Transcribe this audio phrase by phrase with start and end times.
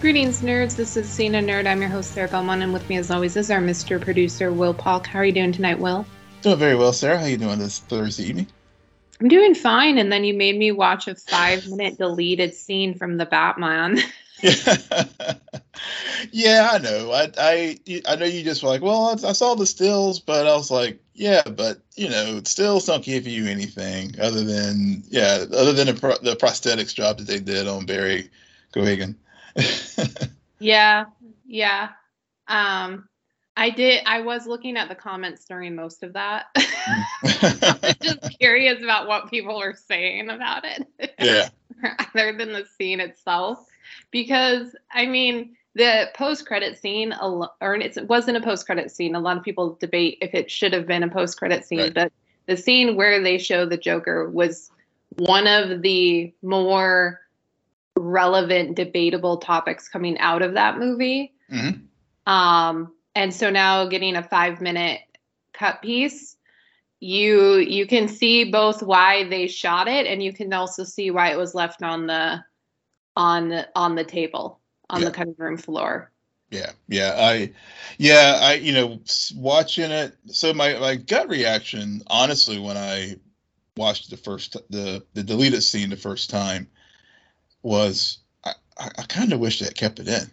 [0.00, 0.76] Greetings, nerds.
[0.76, 1.66] This is Cena Nerd.
[1.66, 4.00] I'm your host, Sarah Belmont, and with me, as always, is our Mr.
[4.00, 5.08] Producer, Will Polk.
[5.08, 6.06] How are you doing tonight, Will?
[6.42, 7.18] Doing very well, Sarah.
[7.18, 8.46] How are you doing this Thursday evening?
[9.20, 9.98] I'm doing fine.
[9.98, 13.98] And then you made me watch a five-minute deleted scene from the Batman.
[16.32, 17.12] Yeah, I know.
[17.12, 20.46] I, I, I know you just were like, well, I, I saw the stills, but
[20.46, 25.44] I was like, yeah, but you know, stills don't give you anything other than, yeah,
[25.52, 28.30] other than the, pro- the prosthetics job that they did on Barry
[28.74, 29.14] Keoghan.
[30.58, 31.06] yeah,
[31.46, 31.90] yeah.
[32.46, 33.08] Um,
[33.56, 34.02] I did.
[34.06, 36.46] I was looking at the comments during most of that.
[38.00, 41.14] Just curious about what people were saying about it.
[41.18, 41.48] yeah.
[42.14, 43.66] Other than the scene itself,
[44.10, 49.14] because I mean, the post-credit scene, or it wasn't a post-credit scene.
[49.14, 51.94] A lot of people debate if it should have been a post-credit scene, right.
[51.94, 52.12] but
[52.46, 54.70] the scene where they show the Joker was
[55.16, 57.20] one of the more
[57.98, 61.34] relevant, debatable topics coming out of that movie.
[61.50, 62.32] Mm-hmm.
[62.32, 65.00] Um, and so now getting a five minute
[65.52, 66.36] cut piece
[67.00, 71.30] you you can see both why they shot it and you can also see why
[71.30, 72.42] it was left on the
[73.16, 74.60] on the on the table
[74.90, 75.06] on yeah.
[75.06, 76.10] the cutting room floor
[76.50, 77.52] yeah yeah i
[77.98, 78.98] yeah i you know
[79.36, 83.14] watching it so my my gut reaction honestly when i
[83.76, 86.66] watched the first the the deleted scene the first time
[87.62, 90.30] was i i, kind of wish they kept it in.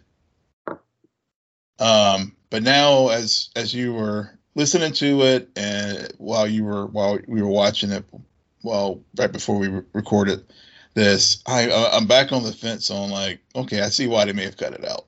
[1.78, 7.18] Um but now as as you were listening to it and while you were while
[7.28, 8.04] we were watching it
[8.62, 10.44] well right before we re- recorded
[10.94, 14.32] this i uh, i'm back on the fence on like okay i see why they
[14.32, 15.06] may have cut it out.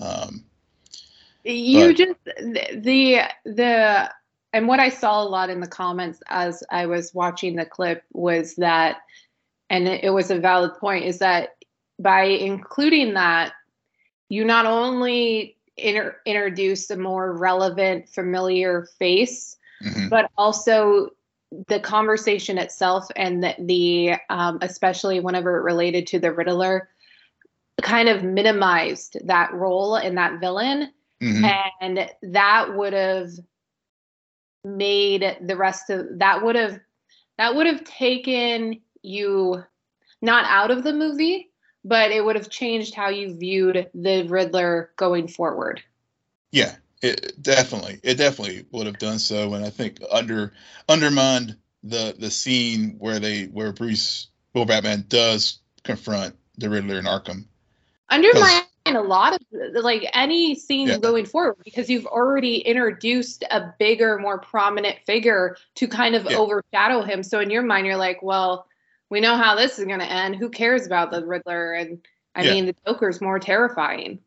[0.00, 0.44] Um
[1.44, 4.10] you but, just the the
[4.52, 8.04] and what i saw a lot in the comments as i was watching the clip
[8.12, 8.98] was that
[9.74, 11.56] and it was a valid point is that
[11.98, 13.52] by including that
[14.28, 20.08] you not only inter- introduce a more relevant, familiar face, mm-hmm.
[20.08, 21.10] but also
[21.66, 26.88] the conversation itself and the, the um, especially whenever it related to the Riddler,
[27.82, 31.44] kind of minimized that role and that villain, mm-hmm.
[31.80, 33.30] and that would have
[34.64, 36.78] made the rest of that would have
[37.38, 39.62] that would have taken you
[40.22, 41.50] not out of the movie
[41.84, 45.82] but it would have changed how you viewed the Riddler going forward.
[46.50, 50.52] Yeah, it definitely, it definitely would have done so, and I think under
[50.88, 57.04] undermined the the scene where they where Bruce, well, Batman does confront the Riddler in
[57.04, 57.44] Arkham.
[58.08, 59.40] Undermine a lot of
[59.82, 60.98] like any scene yeah.
[60.98, 66.36] going forward because you've already introduced a bigger, more prominent figure to kind of yeah.
[66.36, 67.22] overshadow him.
[67.22, 68.66] So in your mind, you're like, well
[69.14, 70.34] we know how this is going to end.
[70.34, 71.72] Who cares about the Riddler?
[71.74, 72.04] And
[72.34, 72.50] I yeah.
[72.50, 74.18] mean, the Joker's more terrifying.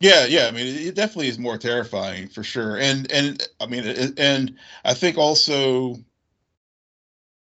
[0.00, 0.48] Yeah, yeah.
[0.48, 2.76] I mean, it definitely is more terrifying for sure.
[2.76, 3.84] And and I mean,
[4.18, 5.98] and I think also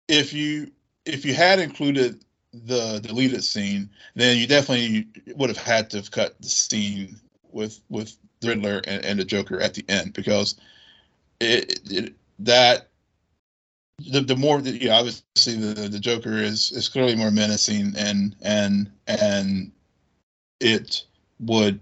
[0.08, 0.72] if you
[1.06, 5.06] if you had included the deleted scene, then you definitely
[5.36, 7.14] would have had to have cut the scene
[7.52, 10.56] with with Riddler and, and the Joker at the end because
[11.38, 12.88] it, it that
[14.10, 17.94] the the more that you know, obviously the the Joker is is clearly more menacing
[17.96, 19.72] and and and
[20.60, 21.04] it
[21.40, 21.80] would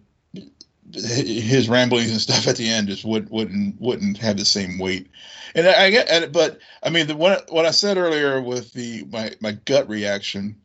[0.93, 5.09] his ramblings and stuff at the end just would wouldn't wouldn't have the same weight.
[5.55, 9.33] And I get but I mean the what what I said earlier with the my
[9.41, 10.57] my gut reaction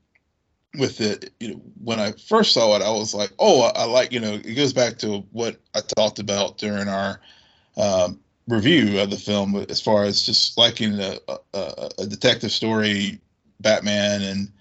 [0.77, 3.83] with it, you know, when I first saw it, I was like, oh, I, I
[3.85, 7.19] like, you know, it goes back to what I talked about during our
[7.77, 12.05] um, review of the film as far as just liking a, a, uh, uh, a
[12.05, 13.19] detective story,
[13.59, 14.51] Batman, and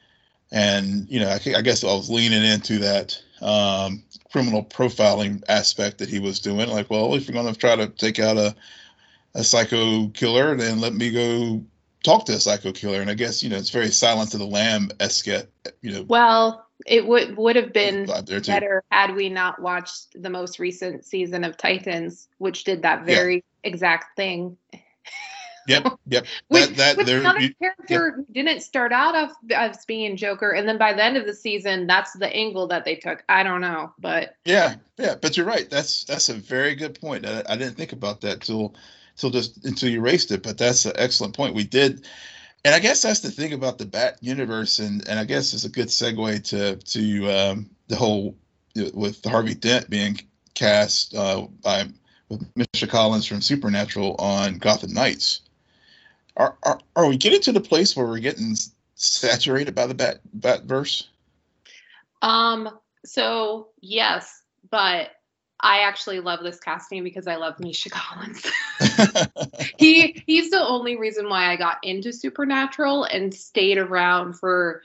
[0.53, 5.99] and you know I, I, guess I was leaning into that um, criminal profiling aspect
[5.99, 6.69] that he was doing.
[6.69, 8.55] Like, well, if you're going to try to take out a
[9.35, 11.65] a psycho killer, then let me go
[12.05, 13.01] talk to a psycho killer.
[13.01, 15.29] And I guess you know it's very Silence of the Lamb esque.
[15.29, 15.43] Uh,
[15.83, 16.03] you know.
[16.03, 21.45] Well, it would would have been better had we not watched the most recent season
[21.45, 23.45] of Titans, which did that very.
[23.65, 24.57] Exact thing.
[25.67, 26.27] Yep, yep.
[26.51, 28.27] with, that, that with another you, character yep.
[28.33, 31.87] didn't start out of as being Joker, and then by the end of the season,
[31.87, 33.25] that's the angle that they took.
[33.29, 35.15] I don't know, but yeah, yeah.
[35.21, 35.69] But you're right.
[35.69, 37.27] That's that's a very good point.
[37.27, 38.75] I, I didn't think about that till
[39.17, 40.43] till just until you raised it.
[40.43, 41.55] But that's an excellent point.
[41.55, 42.07] We did
[42.65, 45.65] and I guess that's the thing about the Bat universe, and and I guess it's
[45.65, 48.37] a good segue to to um, the whole
[48.95, 50.19] with Harvey Dent being
[50.55, 51.85] cast uh, by
[52.39, 55.41] with Misha Collins from Supernatural on Gotham Knights.
[56.37, 58.57] Are, are are we getting to the place where we're getting
[58.97, 61.05] saturated by the Bat Batverse?
[62.23, 62.79] Um.
[63.05, 65.11] So yes, but
[65.61, 68.45] I actually love this casting because I love Misha Collins.
[69.79, 74.83] he he's the only reason why I got into Supernatural and stayed around for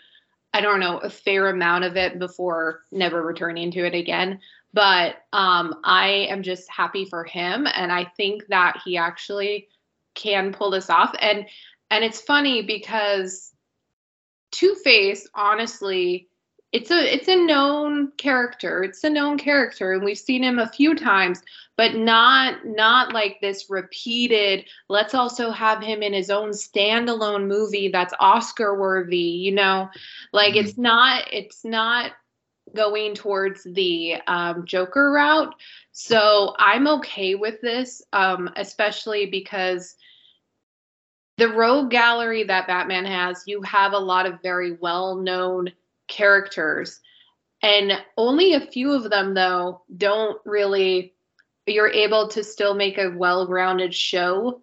[0.54, 4.40] I don't know a fair amount of it before never returning to it again.
[4.74, 9.68] But um, I am just happy for him, and I think that he actually
[10.14, 11.16] can pull this off.
[11.20, 11.48] And
[11.90, 13.54] and it's funny because
[14.52, 16.30] Two Face, honestly,
[16.72, 18.84] it's a it's a known character.
[18.84, 21.42] It's a known character, and we've seen him a few times,
[21.78, 24.66] but not not like this repeated.
[24.88, 29.18] Let's also have him in his own standalone movie that's Oscar worthy.
[29.18, 29.90] You know,
[30.32, 30.68] like mm-hmm.
[30.68, 32.12] it's not it's not
[32.76, 35.54] going towards the um, Joker route.
[35.92, 39.96] So I'm okay with this, um, especially because
[41.38, 45.72] the rogue gallery that Batman has, you have a lot of very well known
[46.08, 47.00] characters.
[47.62, 51.14] And only a few of them, though, don't really,
[51.66, 54.62] you're able to still make a well grounded show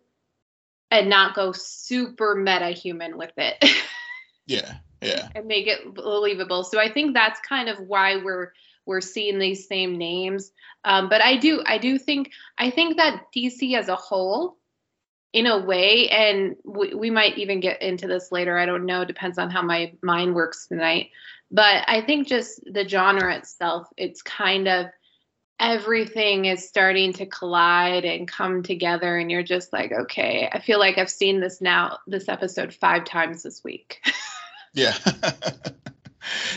[0.90, 3.64] and not go super meta human with it.
[4.46, 4.76] yeah.
[5.00, 5.28] Yeah.
[5.34, 6.64] And make it believable.
[6.64, 8.52] So I think that's kind of why we're
[8.86, 10.52] we're seeing these same names.
[10.84, 14.56] Um, but I do I do think I think that DC as a whole
[15.32, 18.56] in a way, and we, we might even get into this later.
[18.56, 19.04] I don't know.
[19.04, 21.10] Depends on how my mind works tonight.
[21.50, 24.86] But I think just the genre itself, it's kind of
[25.58, 30.78] everything is starting to collide and come together and you're just like okay i feel
[30.78, 34.02] like i've seen this now this episode five times this week
[34.76, 34.96] yeah.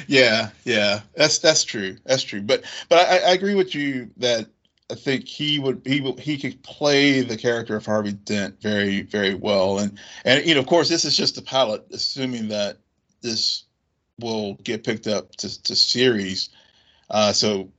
[0.08, 1.02] Yeah yeah.
[1.16, 1.98] That's that's true.
[2.06, 2.42] That's true.
[2.42, 4.48] But but I, I agree with you that
[4.92, 9.04] I think he would he would, he could play the character of Harvey Dent very
[9.04, 12.78] very well, and and you know of course this is just a pilot, assuming that
[13.22, 13.66] this
[14.20, 16.50] will get picked up to, to series.
[17.10, 17.72] Uh, so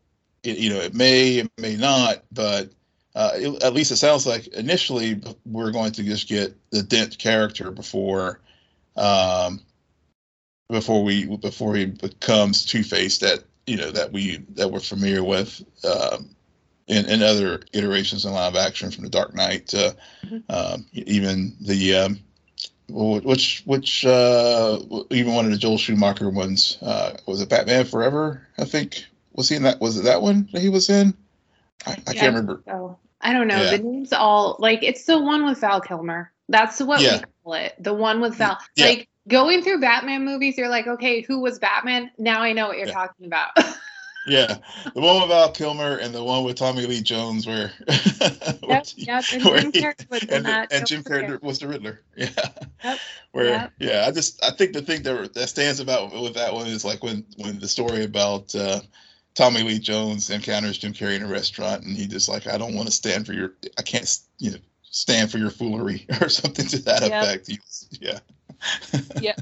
[0.44, 2.70] it, you know it may it may not, but
[3.16, 7.18] uh, it, at least it sounds like initially we're going to just get the Dent
[7.18, 8.40] character before
[8.96, 9.60] um,
[10.70, 15.24] before we before he becomes Two Face that you know that we that we're familiar
[15.24, 15.62] with.
[15.84, 16.30] Um,
[16.86, 19.96] in, in other iterations in live action from the Dark Knight to
[20.26, 20.38] mm-hmm.
[20.48, 22.20] um, even the um,
[22.88, 24.78] which which uh,
[25.10, 28.46] even one of the Joel Schumacher ones uh, was it Batman Forever?
[28.58, 29.80] I think was he in that?
[29.80, 31.14] Was it that one that he was in?
[31.86, 32.62] I, I yeah, can't remember.
[32.66, 32.98] So.
[33.20, 33.60] I don't know.
[33.62, 33.76] Yeah.
[33.76, 36.32] The names all like it's the one with Val Kilmer.
[36.48, 37.18] That's what yeah.
[37.18, 37.74] we call it.
[37.78, 38.58] The one with Val.
[38.76, 42.10] Like going through Batman movies, you're like, okay, who was Batman?
[42.18, 43.50] Now I know what you're talking about.
[44.26, 44.58] yeah,
[44.94, 49.24] the one with Val Kilmer and the one with Tommy Lee Jones, where, yep, yep,
[49.32, 52.00] and Jim he, and, and Jim Carrey was the Riddler.
[52.16, 52.28] Yeah,
[52.84, 52.98] yep,
[53.32, 53.72] where yep.
[53.78, 56.84] yeah, I just I think the thing that that stands about with that one is
[56.84, 58.80] like when when the story about uh,
[59.34, 62.74] Tommy Lee Jones encounters Jim Carrey in a restaurant, and he just like I don't
[62.74, 66.66] want to stand for your I can't you know stand for your foolery or something
[66.66, 67.48] to that effect.
[68.00, 68.18] Yeah.
[69.20, 69.34] yeah.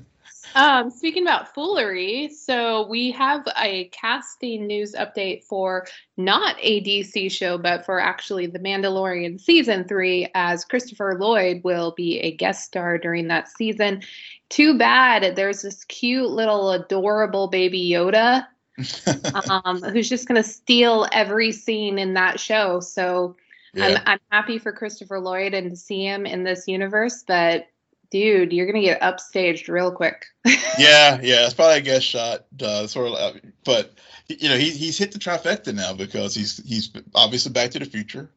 [0.54, 5.86] Um, speaking about foolery, so we have a casting news update for
[6.16, 11.92] not a DC show, but for actually The Mandalorian season three, as Christopher Lloyd will
[11.92, 14.02] be a guest star during that season.
[14.48, 18.46] Too bad there's this cute little adorable baby Yoda
[19.50, 22.80] um, who's just going to steal every scene in that show.
[22.80, 23.36] So
[23.74, 23.86] yeah.
[23.86, 27.66] I'm, I'm happy for Christopher Lloyd and to see him in this universe, but
[28.10, 30.26] dude, you're gonna get upstaged real quick.
[30.44, 33.92] yeah, yeah, it's probably a guest shot, uh, sort of, uh, but
[34.28, 37.84] you know, he, he's hit the trifecta now because he's he's obviously Back to the
[37.84, 38.30] Future.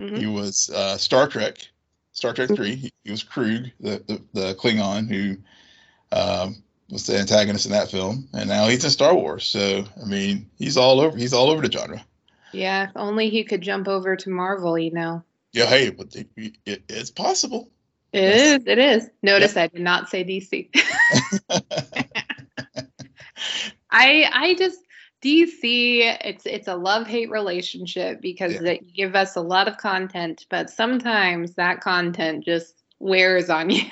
[0.00, 0.16] Mm-hmm.
[0.16, 1.58] He was uh, Star Trek,
[2.12, 2.74] Star Trek Three.
[2.74, 5.36] He, he was Kruge, the, the, the Klingon who
[6.12, 9.44] um, was the antagonist in that film, and now he's in Star Wars.
[9.44, 11.16] So I mean, he's all over.
[11.16, 12.04] He's all over the genre.
[12.52, 15.22] Yeah, if only he could jump over to Marvel, you know.
[15.52, 16.28] Yeah, hey, but it,
[16.64, 17.70] it, it's possible.
[18.12, 18.60] It yes.
[18.60, 18.66] is.
[18.66, 19.10] It is.
[19.22, 19.56] Notice.
[19.56, 20.70] I did not say DC.
[23.90, 24.80] I I just
[25.22, 26.16] DC.
[26.24, 28.60] It's it's a love hate relationship because yeah.
[28.60, 33.82] they give us a lot of content, but sometimes that content just wears on you.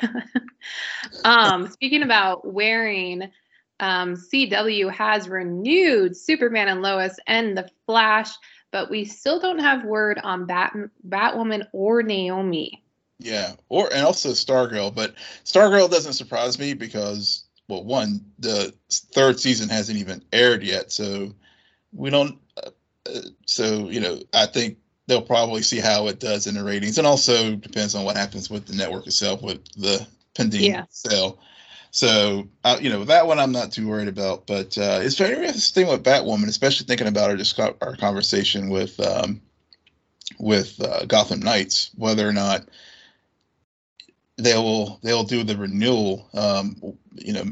[1.25, 3.31] um, speaking about wearing,
[3.81, 8.31] um, CW has renewed Superman and Lois and the Flash,
[8.71, 10.75] but we still don't have word on Bat
[11.09, 12.84] Batwoman or Naomi.
[13.19, 19.41] Yeah, or and also Stargirl, but Stargirl doesn't surprise me because well, one, the third
[19.41, 21.35] season hasn't even aired yet, so
[21.93, 22.39] we don't.
[22.63, 22.71] Uh,
[23.09, 26.99] uh, so you know, I think they'll probably see how it does in the ratings,
[26.99, 30.85] and also depends on what happens with the network itself with the pending yeah.
[30.91, 31.39] sale.
[31.91, 34.49] So, uh, you know, that one I'm not too worried about.
[34.49, 38.99] But uh, it's very interesting with Batwoman, especially thinking about our just our conversation with
[39.01, 39.41] um,
[40.39, 42.69] with uh, Gotham Knights, whether or not
[44.37, 46.29] they will they'll do the renewal.
[46.35, 46.77] Um,
[47.15, 47.45] you know,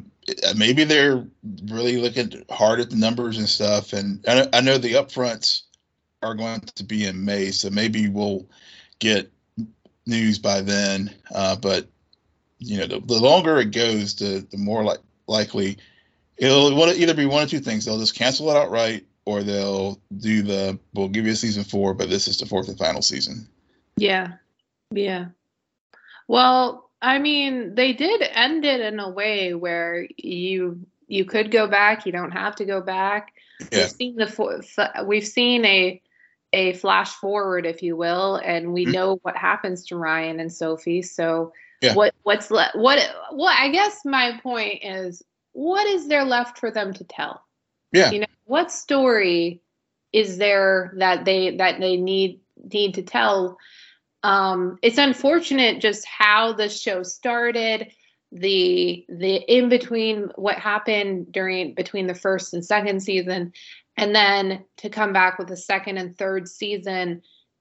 [0.57, 1.25] maybe they're
[1.67, 3.93] really looking hard at the numbers and stuff.
[3.93, 5.63] And I, I know the upfronts
[6.23, 8.47] are going to be in May, so maybe we'll
[8.99, 9.31] get
[10.07, 11.15] news by then.
[11.35, 11.89] Uh, but
[12.59, 15.79] you know, the, the, longer it goes, the the more like likely
[16.37, 17.85] it'll either be one or two things.
[17.85, 21.95] They'll just cancel it outright, or they'll do the we'll give you a season four,
[21.95, 23.49] but this is the fourth and final season.
[23.97, 24.35] Yeah,
[24.91, 25.27] yeah.
[26.29, 31.67] Well, I mean, they did end it in a way where you you could go
[31.67, 32.07] back.
[32.07, 33.33] You don't have to go back.
[33.71, 33.81] Yeah.
[33.81, 36.01] We've seen the we've seen a
[36.53, 38.93] a flash forward, if you will, and we mm-hmm.
[38.93, 41.03] know what happens to Ryan and Sophie.
[41.03, 41.95] So yeah.
[41.95, 42.77] what what's left?
[42.77, 43.01] What
[43.31, 43.59] what?
[43.59, 47.43] I guess my point is, what is there left for them to tell?
[47.93, 48.11] Yeah.
[48.11, 49.61] You know, what story
[50.13, 52.41] is there that they that they need
[52.73, 53.59] need to tell?
[54.23, 57.93] Um, it's unfortunate just how the show started
[58.33, 63.53] the the in between what happened during between the first and second season
[63.99, 67.21] and then to come back with a second and third season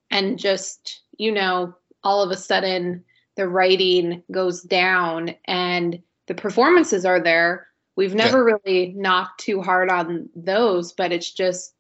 [0.09, 3.03] and just you know all of a sudden
[3.35, 8.55] the writing goes down and the performances are there we've never yeah.
[8.63, 11.73] really knocked too hard on those but it's just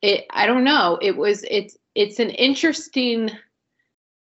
[0.00, 3.30] it i don't know it was it's it's an interesting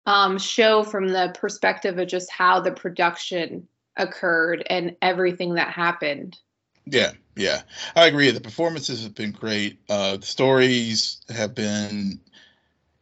[0.06, 6.38] um, show from the perspective of just how the production occurred and everything that happened
[6.86, 7.62] yeah, yeah,
[7.96, 8.30] I agree.
[8.30, 9.78] The performances have been great.
[9.88, 12.20] Uh, the stories have been,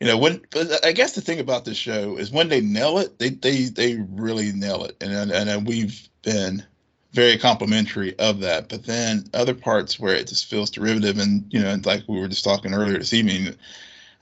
[0.00, 0.40] you know, when.
[0.82, 3.96] I guess the thing about this show is when they nail it, they they they
[3.96, 6.64] really nail it, and and, and we've been
[7.12, 8.70] very complimentary of that.
[8.70, 12.28] But then other parts where it just feels derivative, and you know, like we were
[12.28, 13.54] just talking earlier this evening,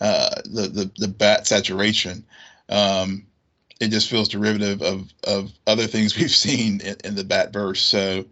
[0.01, 2.25] uh, the the the bat saturation.
[2.73, 3.27] Um,
[3.81, 7.83] it just feels derivative of of other things we've seen in, in the bat verse.
[7.83, 8.25] So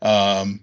[0.00, 0.60] um,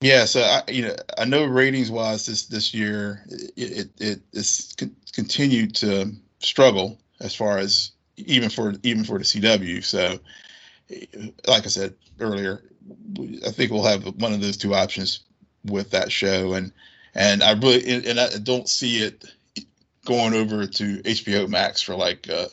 [0.00, 4.20] yeah, so I, you know, I know ratings wise this this year it it, it
[4.32, 4.74] it's
[5.12, 9.82] continued to struggle as far as even for even for the CW.
[9.82, 10.20] So,
[11.46, 12.62] like I said earlier,
[13.44, 15.20] I think we'll have one of those two options
[15.64, 16.72] with that show, and
[17.14, 19.24] and I really and I don't see it
[20.08, 22.46] going over to HBO Max for like uh,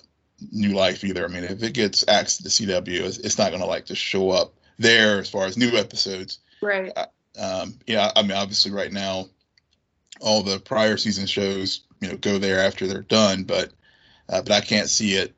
[0.52, 1.24] new life either.
[1.24, 4.02] I mean, if it gets axed to CW, it's, it's not going to like just
[4.02, 6.40] show up there as far as new episodes.
[6.62, 6.92] Right.
[7.40, 9.30] Um, yeah, I mean, obviously, right now,
[10.20, 13.72] all the prior season shows, you know, go there after they're done, but
[14.28, 15.34] uh, but I can't see it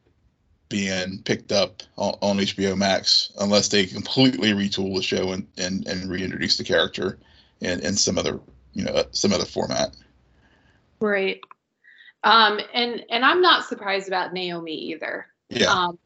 [0.70, 5.88] being picked up on, on, HBO Max unless they completely retool the show and and,
[5.88, 7.20] and reintroduce the character
[7.62, 8.40] in, in some other
[8.74, 9.96] you know some other format.
[11.00, 11.42] Right.
[12.24, 15.28] Um, and and I'm not surprised about Naomi either.
[15.50, 15.72] Yeah.
[15.72, 16.00] Um,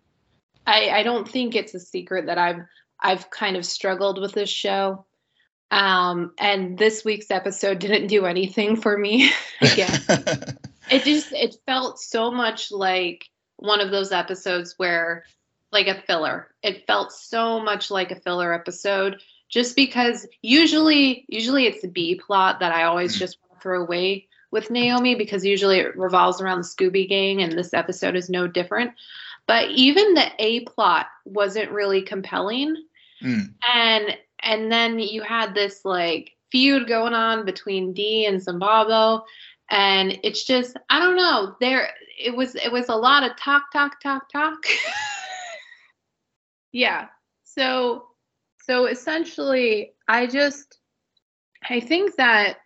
[0.68, 2.62] I I don't think it's a secret that I've
[3.00, 5.06] I've kind of struggled with this show.
[5.72, 10.02] Um, and this week's episode didn't do anything for me again.
[10.92, 15.24] it just it felt so much like one of those episodes where
[15.72, 16.54] like a filler.
[16.62, 22.16] It felt so much like a filler episode just because usually usually it's the B
[22.16, 23.20] plot that I always mm.
[23.20, 27.42] just want to throw away with Naomi because usually it revolves around the Scooby Gang
[27.42, 28.92] and this episode is no different.
[29.48, 32.76] But even the A plot wasn't really compelling.
[33.24, 33.54] Mm.
[33.74, 39.24] And and then you had this like feud going on between Dee and Zumbado.
[39.70, 41.56] And it's just, I don't know.
[41.62, 41.90] There
[42.20, 44.64] it was it was a lot of talk, talk, talk, talk.
[46.72, 47.08] yeah.
[47.46, 48.08] So
[48.64, 50.78] so essentially I just
[51.68, 52.58] I think that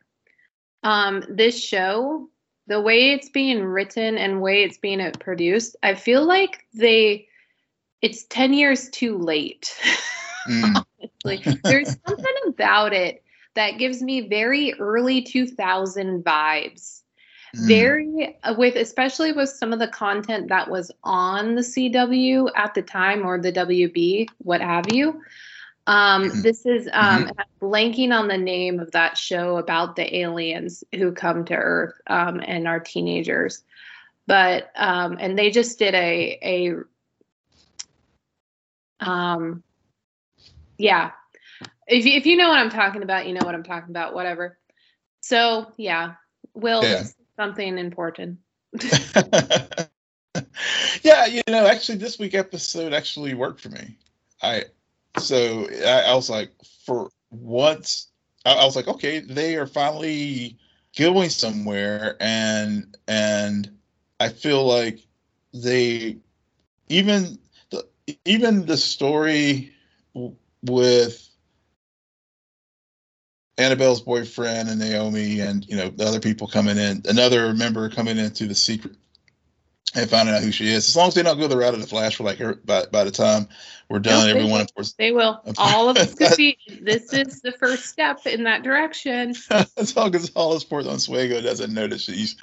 [0.86, 2.30] um this show,
[2.68, 7.28] the way it's being written and way it's being produced, I feel like they
[8.02, 9.76] it's 10 years too late.
[10.48, 10.86] Mm.
[11.26, 11.60] honestly.
[11.64, 13.24] There's something about it
[13.56, 17.02] that gives me very early 2000 vibes.
[17.56, 17.68] Mm.
[17.68, 22.74] Very uh, with especially with some of the content that was on the CW at
[22.74, 25.22] the time or the WB, what have you.
[25.88, 26.42] Um, mm-hmm.
[26.42, 27.66] This is um, mm-hmm.
[27.66, 32.42] blanking on the name of that show about the aliens who come to Earth um,
[32.44, 33.64] and are teenagers,
[34.26, 36.76] but um, and they just did a a
[39.00, 39.64] um,
[40.78, 41.12] yeah.
[41.88, 44.16] If you, if you know what I'm talking about, you know what I'm talking about.
[44.16, 44.58] Whatever.
[45.22, 46.16] So yeah,
[46.54, 47.04] Will yeah.
[47.36, 48.40] something important.
[51.04, 53.98] yeah, you know, actually, this week episode actually worked for me.
[54.42, 54.66] I
[55.20, 56.52] so I, I was like,
[56.86, 58.10] for once,
[58.46, 60.58] I, I was like, okay, they are finally
[60.98, 63.70] going somewhere, and and
[64.20, 65.00] I feel like
[65.54, 66.18] they
[66.90, 67.40] even
[67.72, 67.88] the
[68.26, 69.74] even the story
[70.64, 71.30] with
[73.58, 78.18] Annabelle's boyfriend and Naomi and you know the other people coming in, another member coming
[78.18, 78.96] into the secret
[79.94, 80.88] and finding out who she is.
[80.88, 82.86] As long as they don't go the route of the Flash for like her, by
[82.92, 83.48] by the time
[83.90, 85.42] we're done, no, everyone of course they will.
[85.58, 86.58] All of us could be.
[86.82, 89.36] This is the first step in that direction.
[89.78, 92.36] as long as Hollis Portlansuego doesn't notice she's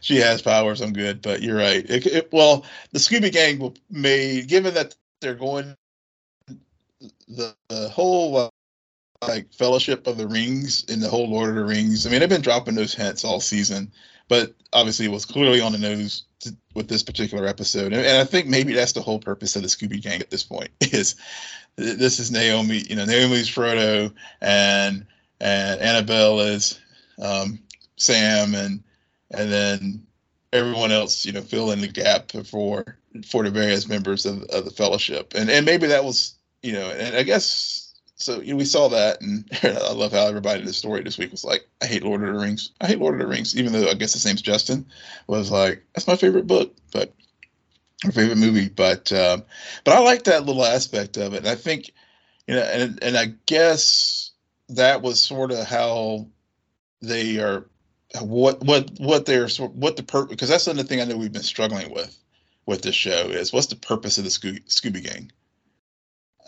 [0.00, 1.22] she has powers, I'm good.
[1.22, 1.88] But you're right.
[1.88, 5.76] It, it, well, the Scooby Gang will may given that they're going
[7.28, 8.48] the, the whole uh,
[9.26, 12.06] like Fellowship of the Rings in the whole Lord of the Rings.
[12.06, 13.92] I mean, they've been dropping those hints all season,
[14.28, 17.92] but obviously it was clearly on the nose to, with this particular episode.
[17.92, 20.42] And, and, I think maybe that's the whole purpose of the Scooby Gang at this
[20.42, 21.16] point is
[21.76, 25.06] this is Naomi, you know, Naomi's Frodo and
[25.40, 26.78] and Annabelle is
[27.20, 27.58] um,
[27.96, 28.82] Sam and
[29.30, 30.06] and then
[30.52, 34.64] everyone else, you know, fill in the gap for for the various members of, of
[34.64, 35.34] the fellowship.
[35.34, 38.88] And and maybe that was, you know, and I guess so you know, we saw
[38.88, 42.02] that, and I love how everybody in the story this week was like, "I hate
[42.02, 42.72] Lord of the Rings.
[42.80, 44.86] I hate Lord of the Rings." Even though I guess his name's Justin,
[45.26, 47.14] was like, "That's my favorite book," but
[48.04, 48.68] my favorite movie.
[48.68, 49.44] But um,
[49.84, 51.38] but I like that little aspect of it.
[51.38, 51.90] And I think,
[52.46, 54.30] you know, and and I guess
[54.70, 56.26] that was sort of how
[57.00, 57.66] they are,
[58.20, 61.42] what what what they're what the purpose because that's another thing I know we've been
[61.42, 62.16] struggling with
[62.66, 65.32] with this show is what's the purpose of the Scooby, Scooby Gang.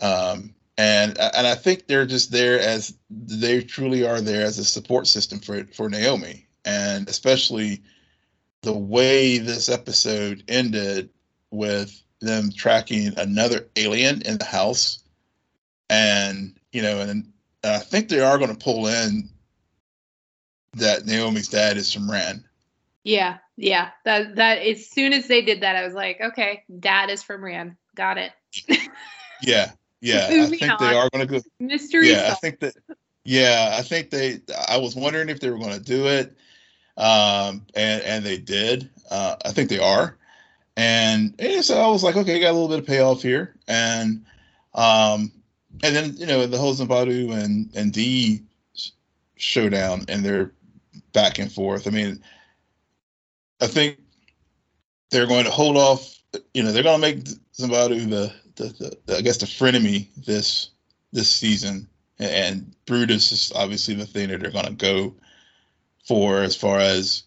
[0.01, 4.65] Um, and and I think they're just there as they truly are there as a
[4.65, 7.83] support system for for Naomi, and especially
[8.63, 11.09] the way this episode ended
[11.51, 15.03] with them tracking another alien in the house,
[15.87, 17.31] and you know, and,
[17.63, 19.29] I think they are going to pull in
[20.73, 22.43] that Naomi's dad is from Ran.
[23.03, 23.91] Yeah, yeah.
[24.03, 27.43] That that as soon as they did that, I was like, okay, dad is from
[27.43, 27.77] Ran.
[27.95, 28.31] Got it.
[29.43, 30.77] yeah, yeah, I think on.
[30.79, 31.41] they are going to go.
[31.59, 32.09] Mystery.
[32.09, 32.73] Yeah, I think that.
[33.23, 34.39] Yeah, I think they.
[34.67, 36.35] I was wondering if they were going to do it,
[36.97, 38.89] um, and and they did.
[39.11, 40.17] Uh, I think they are,
[40.77, 44.25] and, and so I was like, okay, got a little bit of payoff here, and
[44.73, 45.31] um,
[45.83, 48.41] and then you know the whole Zumbado and and Dee
[49.35, 50.51] showdown, and they're
[51.13, 51.87] back and forth.
[51.87, 52.23] I mean,
[53.61, 53.99] I think
[55.11, 56.17] they're going to hold off.
[56.53, 60.69] You know, they're going to make Zanbadu the the, the I guess the frenemy this
[61.11, 61.87] this season,
[62.19, 65.15] and Brutus is obviously the thing that they're going to go
[66.07, 67.23] for as far as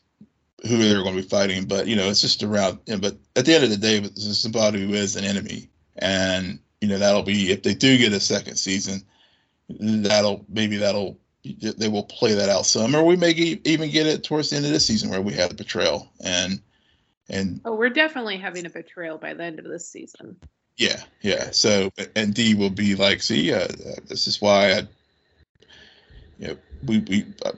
[0.63, 1.67] who they're going to be fighting.
[1.67, 2.81] But you know, it's just around.
[2.87, 6.89] But at the end of the day, it's somebody who is an enemy, and you
[6.89, 9.03] know that'll be if they do get a second season,
[9.69, 14.25] that'll maybe that'll they will play that out some, or we may even get it
[14.25, 16.61] towards the end of this season where we have the betrayal and
[17.29, 17.61] and.
[17.65, 20.37] Oh, we're definitely having a betrayal by the end of this season.
[20.77, 21.51] Yeah, yeah.
[21.51, 23.69] So and Dee will be like, see, uh,
[24.09, 24.89] this is why I,
[26.39, 27.53] you know, we we uh,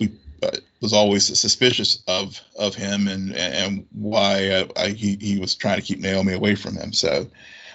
[0.00, 5.38] we uh, was always suspicious of of him and and why uh, I, he he
[5.38, 6.92] was trying to keep Naomi away from him.
[6.92, 7.28] So,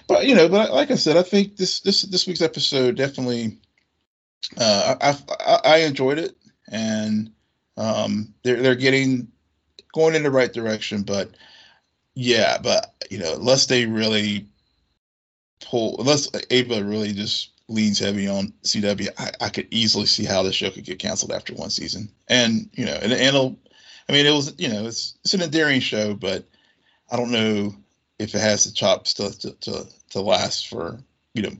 [0.06, 3.58] but you know, but like I said, I think this this this week's episode definitely,
[4.58, 6.36] uh, I I, I enjoyed it
[6.68, 7.30] and
[7.76, 9.28] um they're they're getting
[9.94, 11.30] going in the right direction, but
[12.14, 14.46] yeah, but you know, unless they really
[15.64, 20.42] pull unless Ava really just leans heavy on CW, I, I could easily see how
[20.42, 22.08] the show could get canceled after one season.
[22.28, 23.56] And you know, and, and it'll,
[24.08, 26.44] I mean, it was you know, it's it's an endearing show, but
[27.10, 27.74] I don't know
[28.18, 31.00] if it has the chops to to to, to last for
[31.34, 31.52] you know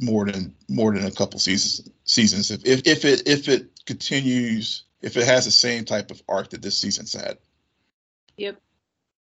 [0.00, 4.84] more than more than a couple seasons seasons if, if if it if it continues
[5.04, 7.36] if it has the same type of arc that this season's had.
[8.38, 8.58] Yep.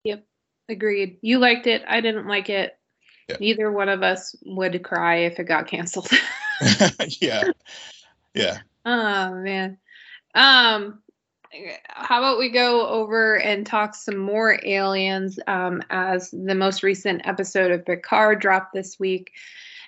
[0.05, 0.27] Yep.
[0.69, 1.19] Agreed.
[1.23, 1.83] You liked it.
[1.89, 2.79] I didn't like it.
[3.29, 3.37] Yeah.
[3.41, 6.11] Neither one of us would cry if it got canceled.
[7.21, 7.45] yeah.
[8.35, 8.59] Yeah.
[8.85, 9.79] Oh man.
[10.35, 11.01] Um
[11.87, 17.27] how about we go over and talk some more aliens um, as the most recent
[17.27, 19.31] episode of Picard dropped this week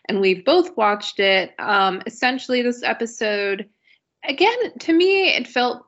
[0.09, 1.55] and we've both watched it.
[1.59, 3.69] Um, essentially this episode
[4.25, 5.87] again to me it felt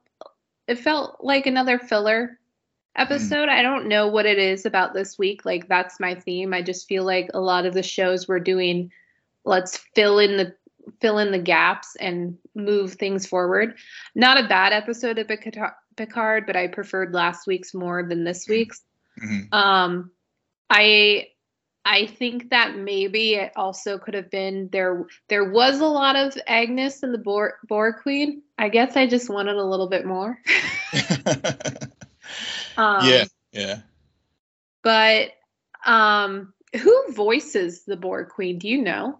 [0.67, 2.39] it felt like another filler.
[2.99, 3.49] Episode.
[3.49, 3.53] Mm.
[3.53, 5.45] I don't know what it is about this week.
[5.45, 6.53] Like that's my theme.
[6.53, 8.91] I just feel like a lot of the shows we're doing,
[9.45, 10.55] let's fill in the
[11.01, 13.75] fill in the gaps and move things forward.
[14.15, 15.29] Not a bad episode of
[15.97, 18.51] Picard, but I preferred last week's more than this mm.
[18.51, 18.83] week's.
[19.23, 19.55] Mm-hmm.
[19.55, 20.11] Um,
[20.69, 21.29] I
[21.85, 25.07] I think that maybe it also could have been there.
[25.29, 28.43] There was a lot of Agnes and the Borg, Borg Queen.
[28.59, 30.39] I guess I just wanted a little bit more.
[32.77, 33.79] um, yeah, yeah.
[34.83, 35.33] But
[35.85, 38.59] um, who voices the Borg Queen?
[38.59, 39.19] Do you know?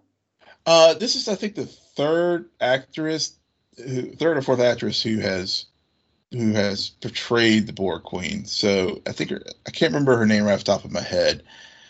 [0.65, 3.37] Uh, this is, I think, the third actress,
[3.77, 5.65] who, third or fourth actress who has
[6.31, 8.45] who has portrayed the Borg Queen.
[8.45, 11.01] So I think her, I can't remember her name right off the top of my
[11.01, 11.43] head.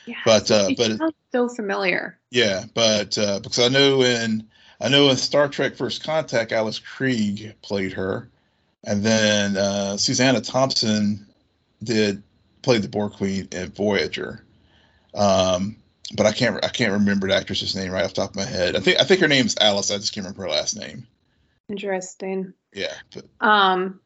[0.06, 2.18] Yeah, but uh, but so familiar.
[2.32, 4.48] Yeah, but uh, because I know in
[4.82, 8.30] I know in Star Trek First Contact, Alice Krige played her,
[8.84, 11.26] and then uh, Susanna Thompson
[11.84, 12.24] did
[12.62, 14.44] played the Borg Queen in Voyager.
[15.14, 15.78] Um,
[16.16, 18.46] but I can't I can't remember the actress's name right off the top of my
[18.46, 18.76] head.
[18.76, 19.92] I think I think her name's Alice.
[19.92, 21.08] I just can't remember her last name.
[21.68, 22.54] Interesting.
[22.74, 22.94] Yeah.
[23.14, 23.26] But.
[23.46, 24.00] Um.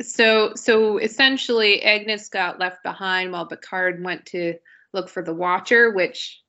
[0.00, 4.54] So so essentially, Agnes got left behind while Picard went to
[4.92, 6.40] look for the Watcher, which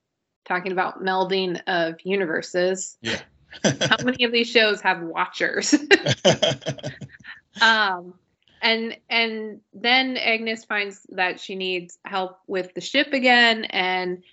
[0.46, 2.98] talking about melding of universes.
[3.02, 3.20] Yeah.
[3.64, 5.76] how many of these shows have Watchers?
[7.60, 8.14] um
[8.62, 14.24] and and then Agnes finds that she needs help with the ship again and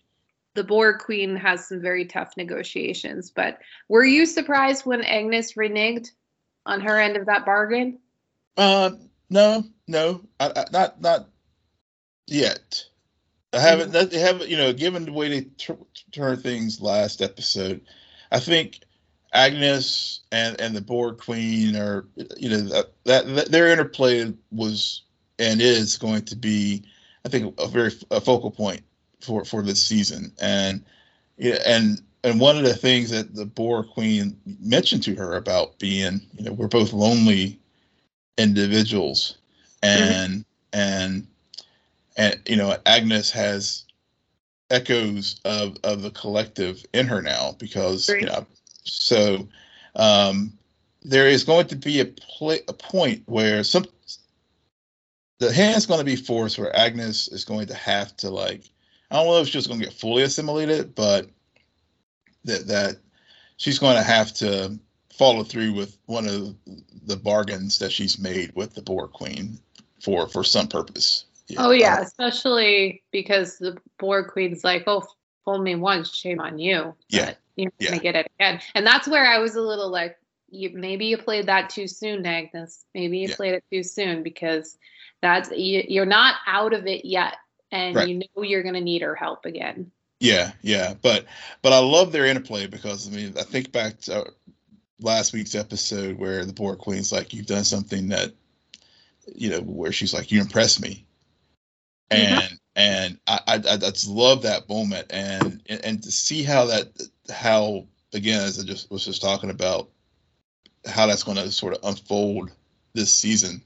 [0.58, 3.30] the Borg Queen has some very tough negotiations.
[3.30, 6.10] But were you surprised when Agnes reneged
[6.66, 8.00] on her end of that bargain?
[8.56, 8.90] Uh,
[9.30, 11.28] no, no, I, I, not not
[12.26, 12.84] yet.
[13.52, 13.92] I haven't.
[13.92, 14.08] Mm-hmm.
[14.08, 14.48] They haven't.
[14.48, 15.76] You know, given the way they
[16.12, 17.82] turn things last episode,
[18.32, 18.80] I think
[19.32, 22.06] Agnes and and the Borg Queen are.
[22.36, 25.02] You know that, that, their interplay was
[25.38, 26.82] and is going to be,
[27.24, 28.82] I think, a very a focal point
[29.20, 30.32] for for this season.
[30.40, 30.84] And
[31.36, 35.78] yeah, and and one of the things that the Borg Queen mentioned to her about
[35.78, 37.58] being, you know, we're both lonely
[38.36, 39.38] individuals,
[39.82, 40.78] and mm-hmm.
[40.78, 41.26] and
[42.16, 43.84] and you know, Agnes has
[44.70, 48.22] echoes of of the collective in her now because Great.
[48.22, 48.46] you know,
[48.88, 49.48] so
[49.96, 50.52] um,
[51.02, 53.86] there is going to be a play, a point where some
[55.38, 58.62] the hand's going to be forced where Agnes is going to have to like
[59.10, 61.28] I don't know if she's just going to get fully assimilated, but
[62.44, 62.96] that that
[63.56, 64.78] she's going to have to
[65.12, 66.54] follow through with one of
[67.06, 69.58] the bargains that she's made with the Borg Queen
[70.00, 71.24] for for some purpose.
[71.48, 71.66] Yeah.
[71.66, 75.06] Oh yeah, especially because the Borg Queen's like, "Oh,
[75.44, 77.90] fool me once, shame on you." Yeah, you're yeah.
[77.90, 80.16] gonna get it again, and that's where I was a little like,
[80.48, 82.84] you maybe you played that too soon, Agnes.
[82.94, 83.36] Maybe you yeah.
[83.36, 84.78] played it too soon because
[85.20, 87.34] that's you, you're not out of it yet
[87.70, 88.08] and right.
[88.08, 89.90] you know you're going to need her help again.
[90.20, 91.26] Yeah, yeah, but
[91.62, 94.26] but I love their interplay because I mean I think back to
[95.00, 98.32] last week's episode where the Borg Queen's like, "You've done something that,
[99.32, 101.06] you know," where she's like, "You impress me,"
[102.10, 106.88] and and I, I I just love that moment and and to see how that
[107.30, 109.88] how again as I just was just talking about
[110.86, 112.50] how that's going to sort of unfold
[112.94, 113.62] this season,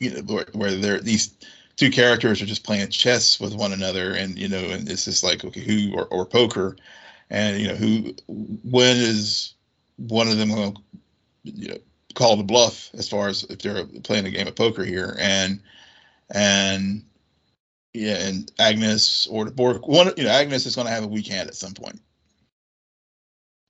[0.00, 1.34] you know, where, where there these
[1.76, 5.22] two characters are just playing chess with one another, and you know, and it's just
[5.22, 6.76] like okay, who or, or poker,
[7.30, 9.54] and you know, who when is
[9.96, 10.80] one of them going to
[11.44, 11.78] you know
[12.14, 15.60] call the bluff as far as if they're playing a game of poker here, and
[16.30, 17.04] and
[17.94, 21.28] yeah, and Agnes or board one, you know, Agnes is going to have a weak
[21.28, 22.00] hand at some point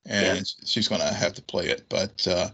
[0.07, 0.65] and yeah.
[0.65, 1.85] she's going to have to play it.
[1.89, 2.49] But uh,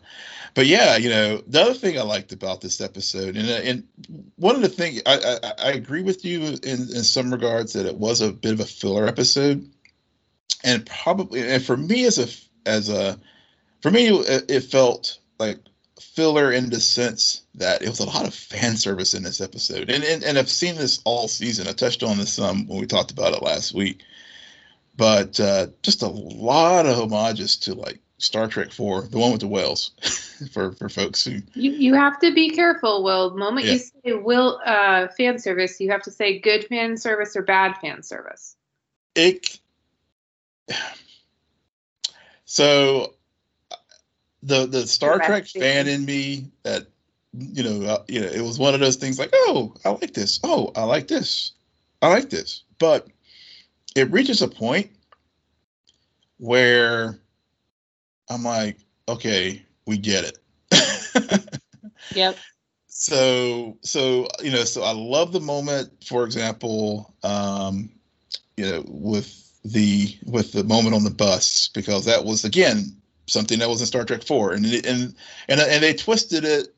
[0.53, 3.87] but yeah, you know, the other thing I liked about this episode, and and
[4.35, 7.85] one of the things I, I, I agree with you in in some regards that
[7.85, 9.69] it was a bit of a filler episode,
[10.63, 13.19] and probably and for me as a as a
[13.81, 15.59] for me it, it felt like
[15.99, 19.89] filler in the sense that it was a lot of fan service in this episode,
[19.89, 21.67] and and, and I've seen this all season.
[21.67, 24.03] I touched on this some when we talked about it last week
[24.95, 29.41] but uh, just a lot of homages to like Star Trek Four, the one with
[29.41, 29.91] the whales,
[30.53, 33.03] for for folks who you you have to be careful.
[33.03, 33.73] Will the moment yeah.
[33.73, 37.75] you say will uh, fan service, you have to say good fan service or bad
[37.77, 38.55] fan service.
[39.15, 39.59] It
[42.45, 43.15] so
[44.43, 46.87] the the Star Trek fan in me that
[47.33, 50.13] you know uh, you know it was one of those things like oh I like
[50.13, 51.53] this oh I like this
[52.01, 53.07] I like this but
[53.95, 54.89] it reaches a point
[56.37, 57.19] where
[58.29, 60.25] I'm like, okay, we get
[60.71, 61.59] it.
[62.15, 62.37] yep.
[62.87, 67.89] So, so you know, so I love the moment, for example, um,
[68.57, 72.95] you know, with the with the moment on the bus because that was again
[73.27, 75.15] something that was in Star Trek Four, and and
[75.47, 76.73] and and they twisted it.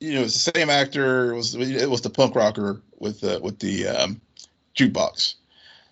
[0.00, 1.32] You know, it's the same actor.
[1.32, 4.20] It was it was the punk rocker with the with the um,
[4.76, 5.34] jukebox.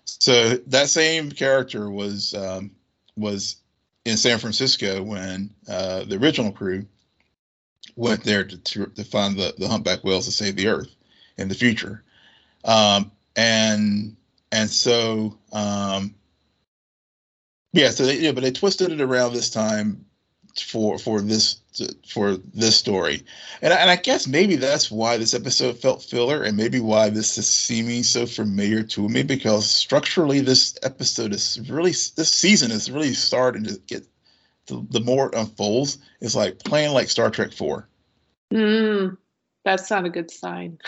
[0.05, 2.71] So that same character was um,
[3.15, 3.57] was
[4.05, 6.85] in San Francisco when uh, the original crew
[7.95, 10.93] went there to, to, to find the, the humpback whales to save the Earth
[11.37, 12.03] in the future.
[12.65, 14.15] Um, and
[14.51, 16.15] and so um,
[17.71, 20.05] yeah, so they, yeah, but they twisted it around this time
[20.57, 21.57] for for this
[22.07, 23.23] for this story,
[23.61, 27.37] and and I guess maybe that's why this episode felt filler, and maybe why this
[27.37, 32.91] is seeming so familiar to me because structurally this episode is really this season is
[32.91, 34.05] really starting to get
[34.67, 37.87] the, the more it unfolds, it's like playing like Star Trek Four.
[38.51, 39.17] Mm,
[39.65, 40.77] that's not a good sign.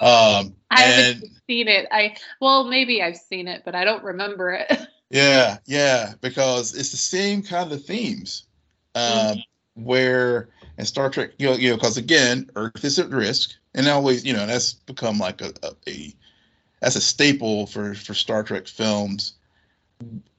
[0.00, 1.88] um, I haven't seen it.
[1.90, 4.70] I well, maybe I've seen it, but I don't remember it.
[5.10, 8.46] Yeah, yeah, because it's the same kind of themes,
[8.94, 9.84] um, mm-hmm.
[9.84, 13.88] where in Star Trek, you know, you know, because again, Earth is at risk, and
[13.88, 16.14] always, you know, that's become like a, a, a
[16.80, 19.34] that's a staple for for Star Trek films,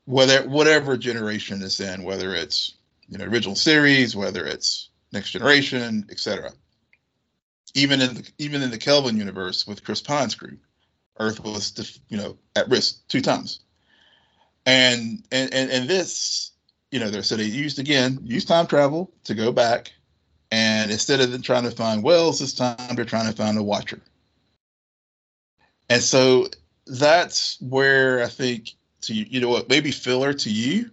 [0.05, 2.75] whether whatever generation it's in, whether it's
[3.07, 6.51] you know original series, whether it's Next Generation, etc.
[7.73, 10.57] Even in the even in the Kelvin universe with Chris Pine's crew,
[11.19, 13.59] Earth was you know at risk two times
[14.65, 16.51] and and and, and this
[16.91, 19.91] you know so they used again use time travel to go back
[20.51, 23.63] and instead of them trying to find wells this time they're trying to find a
[23.63, 24.01] watcher.
[25.89, 26.47] And so
[26.87, 30.89] that's where i think to you, you know what maybe filler to you.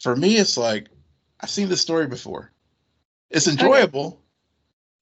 [0.00, 0.88] For me it's like
[1.40, 2.50] i've seen this story before.
[3.30, 4.18] It's enjoyable okay.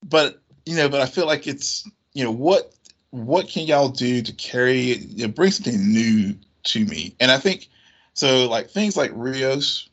[0.04, 2.72] but you know but i feel like it's you know what
[3.10, 7.16] what can y'all do to carry you know, bring something new to me?
[7.18, 7.68] And i think
[8.14, 9.88] so like things like Rios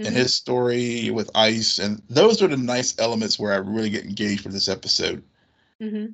[0.00, 0.06] mm-hmm.
[0.06, 4.04] and his story with ice, and those are the nice elements where I really get
[4.04, 5.22] engaged with this episode.
[5.80, 6.12] Mm-hmm.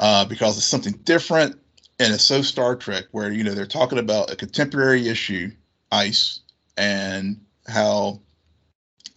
[0.00, 1.56] Uh, because it's something different
[1.98, 5.50] and it's so Star Trek, where you know they're talking about a contemporary issue,
[5.92, 6.40] ice,
[6.76, 8.20] and how,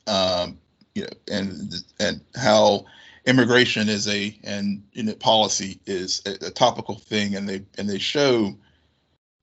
[0.05, 0.59] um,
[0.93, 2.85] you know, and and how
[3.25, 7.89] immigration is a and you know policy is a, a topical thing, and they and
[7.89, 8.55] they show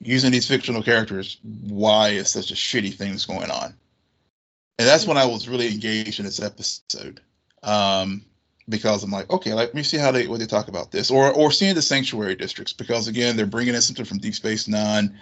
[0.01, 3.75] using these fictional characters why it's such a shitty thing that's going on.
[4.79, 7.21] And that's when I was really engaged in this episode.
[7.63, 8.25] Um,
[8.69, 11.31] because I'm like, okay, let me see how they what they talk about this, or
[11.33, 15.19] or seeing the sanctuary districts because again they're bringing in something from Deep Space Nine,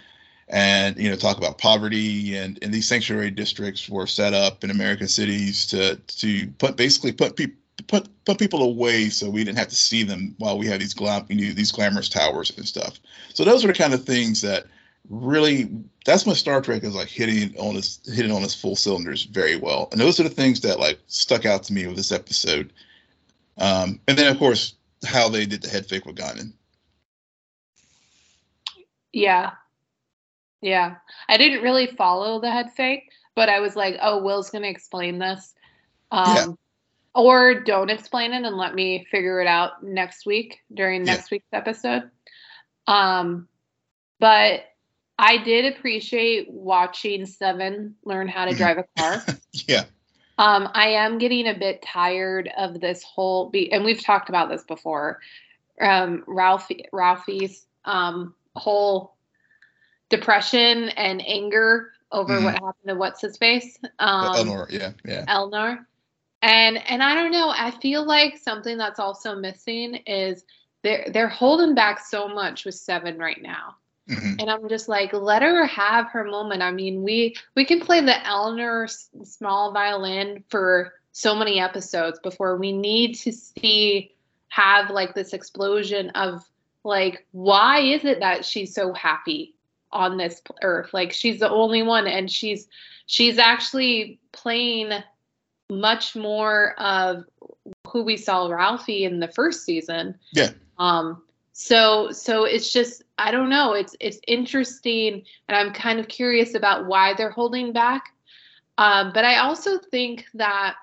[0.49, 4.71] and you know talk about poverty and and these sanctuary districts were set up in
[4.71, 7.57] American cities to to put basically put people
[7.89, 10.95] put put people away so we didn't have to see them while we had these
[10.95, 13.01] glam these glamorous towers and stuff.
[13.35, 14.67] So those are the kind of things that
[15.09, 15.71] really
[16.05, 19.57] that's when Star Trek is like hitting on its hitting on its full cylinders very
[19.57, 19.89] well.
[19.93, 22.73] And those are the things that like stuck out to me with this episode.
[23.59, 26.53] Um, and then of course how they did the head fake with Guinan.
[29.13, 29.53] Yeah.
[30.61, 30.97] Yeah.
[31.29, 35.19] I didn't really follow the head fake, but I was like, oh, Will's gonna explain
[35.19, 35.55] this.
[36.11, 36.47] Um, yeah
[37.15, 41.37] or don't explain it and let me figure it out next week during next yeah.
[41.37, 42.11] week's episode.
[42.87, 43.49] Um,
[44.19, 44.65] but
[45.23, 49.25] I did appreciate watching Seven learn how to drive a car.
[49.53, 49.85] yeah.
[50.39, 54.49] Um, I am getting a bit tired of this whole, be- and we've talked about
[54.49, 55.21] this before.
[55.81, 59.15] Um, Ralphie, Ralphie's um, whole
[60.09, 62.45] depression and anger over mm.
[62.45, 63.79] what happened to what's his face.
[64.01, 65.25] Um, Elnor, yeah, yeah.
[65.27, 65.87] Elnor
[66.43, 67.53] and and I don't know.
[67.57, 70.45] I feel like something that's also missing is
[70.83, 73.77] they're they're holding back so much with Seven right now.
[74.09, 74.41] Mm-hmm.
[74.41, 76.63] And I'm just like, let her have her moment.
[76.63, 78.89] I mean, we we can play the Elnor
[79.25, 84.13] small violin for so many episodes before we need to see
[84.49, 86.45] have like this explosion of
[86.85, 89.55] like why is it that she's so happy
[89.93, 92.67] on this earth like she's the only one and she's
[93.07, 94.91] she's actually playing
[95.71, 97.25] much more of
[97.87, 100.19] who we saw Ralphie in the first season.
[100.33, 100.51] Yeah.
[100.79, 106.09] Um so so it's just I don't know, it's it's interesting and I'm kind of
[106.09, 108.15] curious about why they're holding back.
[108.79, 110.77] Um but I also think that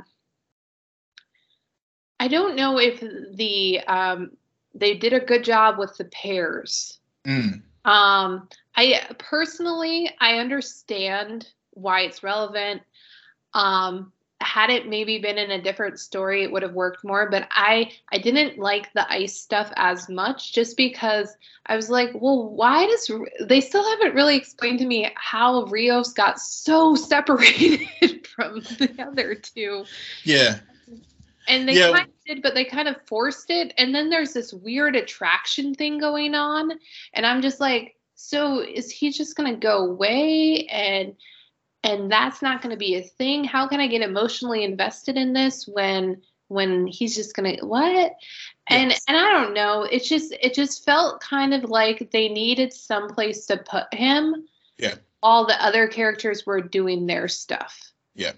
[2.20, 4.32] I don't know if the um
[4.76, 7.00] they did a good job with the pairs.
[7.26, 7.64] Mm.
[7.86, 12.84] Um I personally I understand why it's relevant.
[13.56, 17.48] Um had it maybe been in a different story it would have worked more but
[17.52, 22.50] i i didn't like the ice stuff as much just because i was like well
[22.50, 28.62] why does they still haven't really explained to me how rios got so separated from
[28.62, 29.84] the other two.
[30.24, 30.60] Yeah.
[31.48, 31.92] And they yeah.
[31.92, 33.74] kind of did but they kind of forced it.
[33.78, 36.72] And then there's this weird attraction thing going on.
[37.14, 40.66] And i'm just like so is he just going to go away?
[40.66, 41.16] And
[41.84, 43.44] and that's not going to be a thing.
[43.44, 48.16] How can i get emotionally invested in this when when he's just going to what?
[48.68, 49.04] And yes.
[49.08, 49.84] and i don't know.
[49.84, 54.48] It just it just felt kind of like they needed some place to put him.
[54.78, 54.96] Yeah.
[55.22, 57.92] All the other characters were doing their stuff.
[58.16, 58.34] Yeah.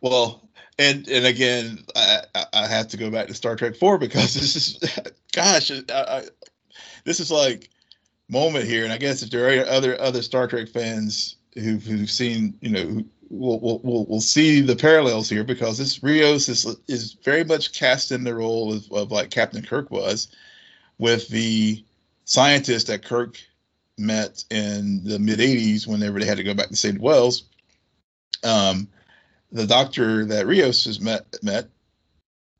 [0.00, 0.48] Well
[0.78, 2.22] and and again i
[2.52, 5.00] i have to go back to star trek 4 because this is
[5.32, 6.22] gosh I, I,
[7.04, 7.68] this is like
[8.28, 8.84] moment here.
[8.84, 12.70] And i guess if there are other other star trek fans who've, who've seen you
[12.70, 17.72] know we'll, we'll, we'll see the parallels here because this Rios is is very much
[17.72, 20.28] cast in the role of, of like Captain Kirk was,
[20.98, 21.84] with the
[22.24, 23.40] scientist that Kirk
[23.96, 27.00] met in the mid '80s whenever they had to go back to St.
[27.00, 27.44] Wells.
[28.44, 28.88] Um,
[29.50, 31.68] the doctor that Rios has met met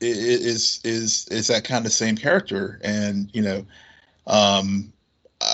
[0.01, 3.66] is is is that kind of same character, and you know,
[4.27, 4.92] um,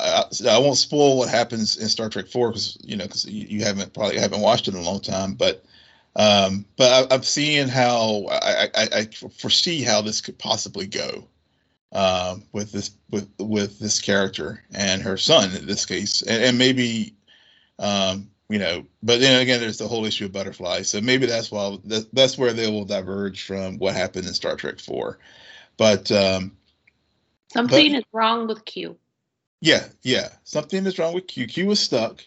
[0.04, 3.46] I, I, won't spoil what happens in Star Trek Four because you know because you,
[3.48, 5.64] you, haven't probably haven't watched it in a long time, but
[6.16, 9.04] um, but I, am seeing how I, I, I,
[9.38, 11.26] foresee how this could possibly go
[11.92, 16.58] um, with this with with this character and her son in this case, and, and
[16.58, 17.14] maybe
[17.78, 21.50] um, you know, but then again, there's the whole issue of butterflies, so maybe that's
[21.50, 25.18] why that, that's where they will diverge from what happened in Star Trek Four,
[25.78, 26.56] but um,
[27.52, 28.98] something but, is wrong with Q.
[29.64, 30.28] Yeah, yeah.
[30.44, 31.46] Something is wrong with Q.
[31.46, 32.22] Q is stuck.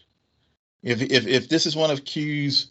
[0.82, 2.70] If if if this is one of Q's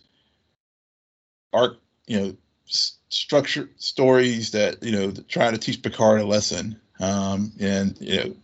[1.53, 2.37] arc, you know,
[2.69, 8.17] s- structure stories that you know trying to teach Picard a lesson, um, and you
[8.17, 8.35] know,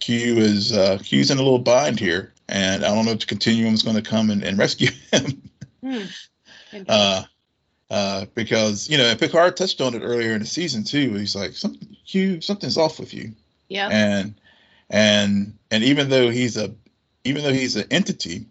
[0.00, 3.26] Q is uh, Q's in a little bind here, and I don't know if the
[3.26, 5.50] Continuum is going to come and, and rescue him.
[5.82, 6.82] Hmm.
[6.86, 7.22] uh,
[7.88, 11.14] uh, because you know, Picard touched on it earlier in the season too.
[11.14, 13.32] He's like, "Something, Q, something's off with you."
[13.70, 13.88] Yeah.
[13.90, 14.34] And
[14.90, 16.74] and and even though he's a
[17.24, 18.46] even though he's an entity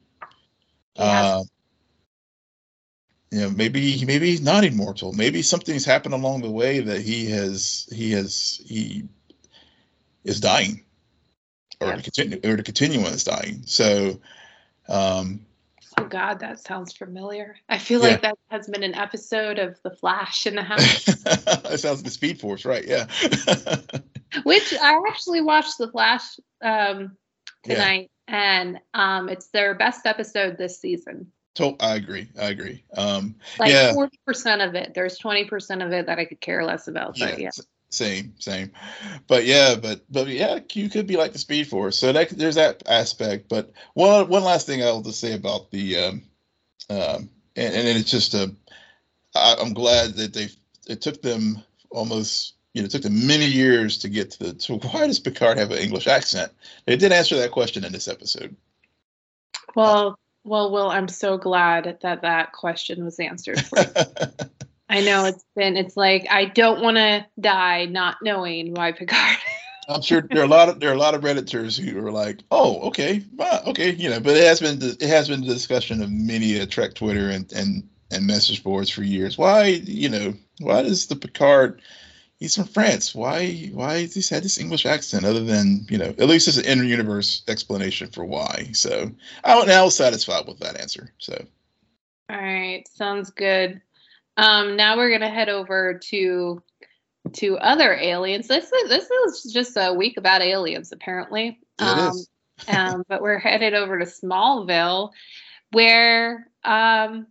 [0.98, 1.44] uh
[3.32, 7.30] you know maybe maybe he's not immortal maybe something's happened along the way that he
[7.30, 9.04] has he has he
[10.24, 10.84] is dying
[11.82, 11.96] or yeah.
[11.98, 14.20] the continue or the continuum is dying so
[14.88, 15.42] um
[15.98, 17.58] Oh God, that sounds familiar.
[17.68, 18.10] I feel yeah.
[18.10, 21.04] like that has been an episode of The Flash in the house.
[21.04, 22.86] that sounds like the Speed Force, right?
[22.86, 23.08] Yeah.
[24.44, 27.18] Which I actually watched The Flash um,
[27.64, 28.54] tonight, yeah.
[28.56, 31.32] and um, it's their best episode this season.
[31.56, 32.30] So I agree.
[32.40, 32.84] I agree.
[32.96, 33.94] Um, like yeah.
[33.94, 34.94] forty percent of it.
[34.94, 37.18] There's twenty percent of it that I could care less about.
[37.20, 37.46] But yeah.
[37.46, 37.64] yeah.
[37.92, 38.72] Same, same.
[39.28, 41.98] But yeah, but but yeah, you could be like the Speed Force.
[41.98, 43.50] So that there's that aspect.
[43.50, 46.22] But one one last thing I'll just say about the um,
[46.90, 48.54] um and, and it's just a
[49.36, 50.50] I, I'm glad that they
[50.88, 54.54] it took them almost you know, it took them many years to get to the
[54.54, 56.52] to why does Picard have an English accent?
[56.86, 58.56] They did answer that question in this episode.
[59.76, 63.64] Well, well, Will, I'm so glad that that question was answered.
[64.90, 65.78] I know it's been.
[65.78, 69.38] It's like I don't want to die not knowing why Picard.
[69.90, 72.12] I'm sure there are a lot of there are a lot of redditors who are
[72.12, 74.20] like, oh, okay, well, okay, you know.
[74.20, 77.52] But it has been it has been the discussion of many a Trek Twitter and
[77.54, 79.38] and and message boards for years.
[79.38, 81.82] Why, you know, why does the Picard
[82.40, 83.14] he's from France.
[83.14, 86.58] Why why has he had this English accent other than, you know, at least there's
[86.58, 88.70] an inner universe explanation for why.
[88.74, 89.12] So
[89.44, 91.12] I, I was satisfied with that answer.
[91.18, 91.46] So
[92.30, 93.82] all right, sounds good.
[94.38, 96.64] Um, now we're gonna head over to
[97.34, 98.48] to other aliens.
[98.48, 101.60] This is this is just a week about aliens, apparently.
[101.80, 102.14] Um,
[102.68, 105.12] um, but we're headed over to Smallville,
[105.72, 107.28] where um,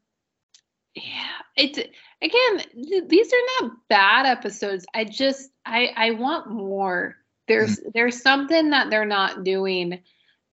[0.95, 1.79] yeah, it's
[2.23, 4.87] again, th- these are not bad episodes.
[4.95, 7.17] I just I I want more.
[7.47, 7.91] There's mm-hmm.
[7.95, 10.01] there's something that they're not doing.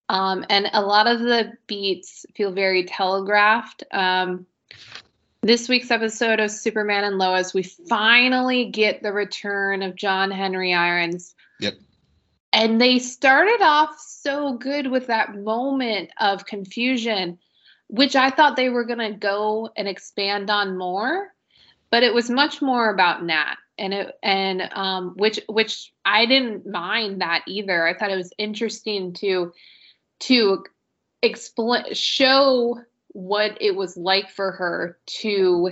[0.07, 3.83] Um, and a lot of the beats feel very telegraphed.
[3.91, 4.45] Um,
[5.41, 10.73] this week's episode of Superman and Lois, we finally get the return of John Henry
[10.73, 11.33] Irons.
[11.59, 11.75] Yep.
[12.53, 17.37] And they started off so good with that moment of confusion,
[17.87, 21.34] which I thought they were going to go and expand on more
[21.95, 26.67] but it was much more about Nat and it and um, which which I didn't
[26.67, 27.87] mind that either.
[27.87, 29.53] I thought it was interesting to
[30.19, 30.65] to
[31.21, 32.81] explain show
[33.13, 35.71] what it was like for her to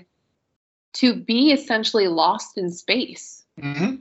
[0.93, 3.95] to be essentially lost in space mm-hmm.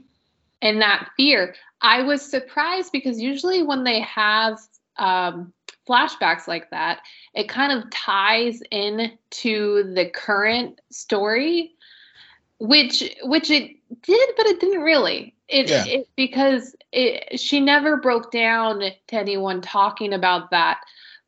[0.61, 4.57] and that fear i was surprised because usually when they have
[4.95, 5.51] um,
[5.85, 7.01] flashbacks like that
[7.33, 11.73] it kind of ties in to the current story
[12.63, 15.35] which which it did but it didn't really.
[15.49, 15.83] It, Yeah.
[15.85, 20.79] it because it, she never broke down to anyone talking about that.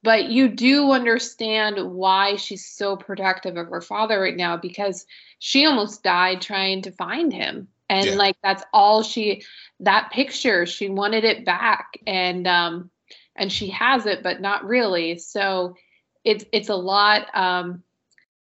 [0.02, 5.06] But you do understand why she's so protective of her father right now because
[5.40, 7.68] she almost died trying to find him.
[7.90, 8.16] And Yeah.
[8.16, 9.44] like that's all she
[9.82, 11.98] that picture she wanted it back.
[12.08, 12.90] And um
[13.36, 15.18] and she has it but not really.
[15.18, 15.76] So
[16.24, 17.84] it's it's a lot um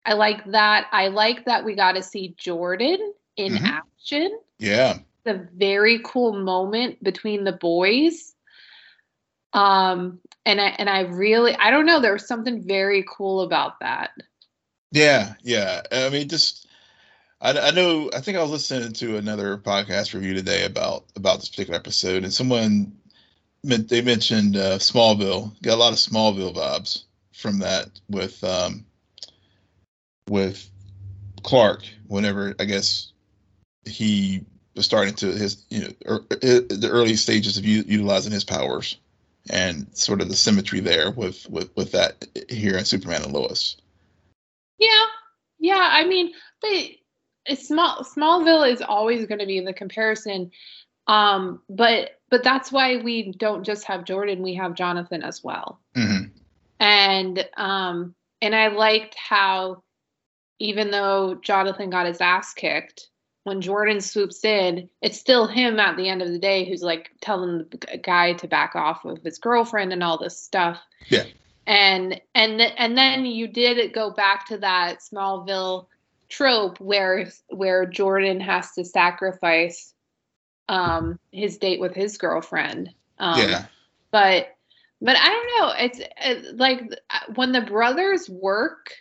[0.06, 3.66] i like that i like that we got to see jordan in Mhm.
[3.66, 5.00] action Yeah.
[5.26, 8.34] a very cool moment between the boys.
[9.54, 13.80] Um, and I and I really I don't know, there was something very cool about
[13.80, 14.12] that.
[14.92, 15.34] Yeah.
[15.44, 15.82] Yeah.
[15.92, 16.68] I mean, just
[17.42, 18.10] I, I know.
[18.14, 22.24] I think I was listening to another podcast review today about about this particular episode,
[22.24, 22.94] and someone
[23.64, 25.52] meant they mentioned uh, Smallville.
[25.62, 28.86] Got a lot of Smallville vibes from that with um,
[30.28, 30.70] with
[31.44, 31.84] Clark.
[32.08, 33.12] Whenever I guess
[33.86, 34.46] he
[34.76, 38.44] was starting to his you know er, er, the early stages of u- utilizing his
[38.44, 38.98] powers,
[39.50, 43.78] and sort of the symmetry there with with with that here in Superman and Lois.
[44.78, 45.06] Yeah.
[45.60, 50.52] Yeah, I mean, but small Smallville is always going to be the comparison.
[51.08, 55.80] Um, but but that's why we don't just have Jordan, we have Jonathan as well.
[55.96, 56.24] hmm
[56.84, 59.82] and um and i liked how
[60.60, 63.10] even though jonathan got his ass kicked
[63.44, 67.12] when jordan swoops in it's still him at the end of the day who's like
[67.22, 70.80] telling the guy to back off of his girlfriend and all this stuff
[71.10, 71.24] Yeah.
[71.68, 75.88] and and th- and then you did go back to that smallville
[76.30, 79.94] trope where where jordan has to sacrifice
[80.70, 82.90] um his date with his girlfriend
[83.20, 83.66] um yeah.
[84.12, 84.48] but
[85.04, 85.74] but I don't know.
[85.80, 88.92] It's uh, like uh, when the brothers work,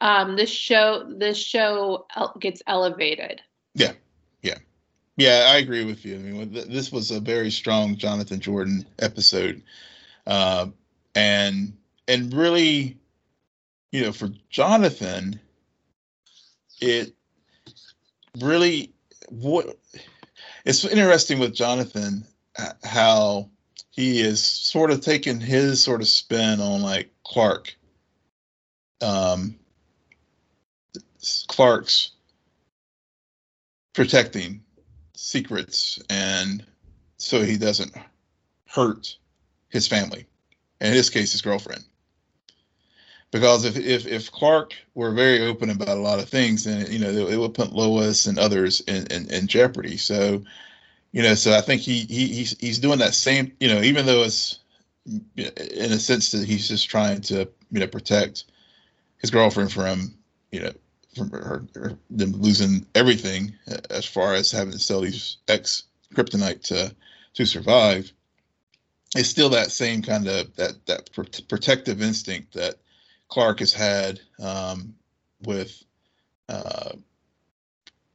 [0.00, 2.06] um, this show this show
[2.40, 3.40] gets elevated.
[3.74, 3.92] Yeah,
[4.42, 4.58] yeah,
[5.16, 5.50] yeah.
[5.52, 6.16] I agree with you.
[6.16, 9.62] I mean, this was a very strong Jonathan Jordan episode,
[10.26, 10.66] uh,
[11.14, 11.76] and
[12.08, 12.98] and really,
[13.92, 15.38] you know, for Jonathan,
[16.80, 17.14] it
[18.40, 18.92] really
[19.28, 19.78] what
[20.64, 22.24] it's interesting with Jonathan
[22.82, 23.48] how
[23.90, 27.76] he is sort of taking his sort of spin on like Clark,
[29.02, 29.56] um,
[31.48, 32.12] Clark's
[33.92, 34.62] protecting
[35.14, 36.64] secrets and
[37.18, 37.92] so he doesn't
[38.66, 39.16] hurt
[39.68, 40.26] his family
[40.80, 41.84] and in his case his girlfriend.
[43.30, 46.98] Because if if, if clark were very open about a lot of things then you
[46.98, 49.96] know it, would put lois and others in, in, in jeopardy.
[49.96, 50.42] So
[51.12, 54.06] you know so i think he, he he's he's doing that same you know even
[54.06, 54.60] though it's
[55.36, 58.44] in a sense that he's just trying to you know protect
[59.18, 60.14] his girlfriend from
[60.52, 60.72] you know
[61.14, 63.52] from her, her them losing everything
[63.90, 65.84] as far as having to sell these ex
[66.14, 66.94] kryptonite to
[67.34, 68.12] to survive
[69.16, 72.76] it's still that same kind of that that pr- protective instinct that
[73.28, 74.94] Clark has had um,
[75.42, 75.82] with
[76.48, 76.92] uh,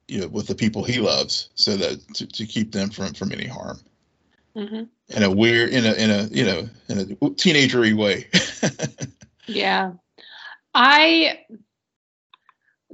[0.07, 3.31] you know with the people he loves so that to, to keep them from from
[3.31, 3.79] any harm.
[4.55, 8.27] Hmm in a weird in a in a you know in a teenagery way.
[9.47, 9.91] Yeah,
[10.73, 11.45] I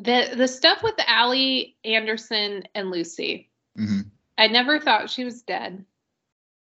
[0.02, 3.50] the the stuff with Allie Anderson and Lucy.
[3.76, 4.02] hmm
[4.38, 5.86] I never thought she was dead.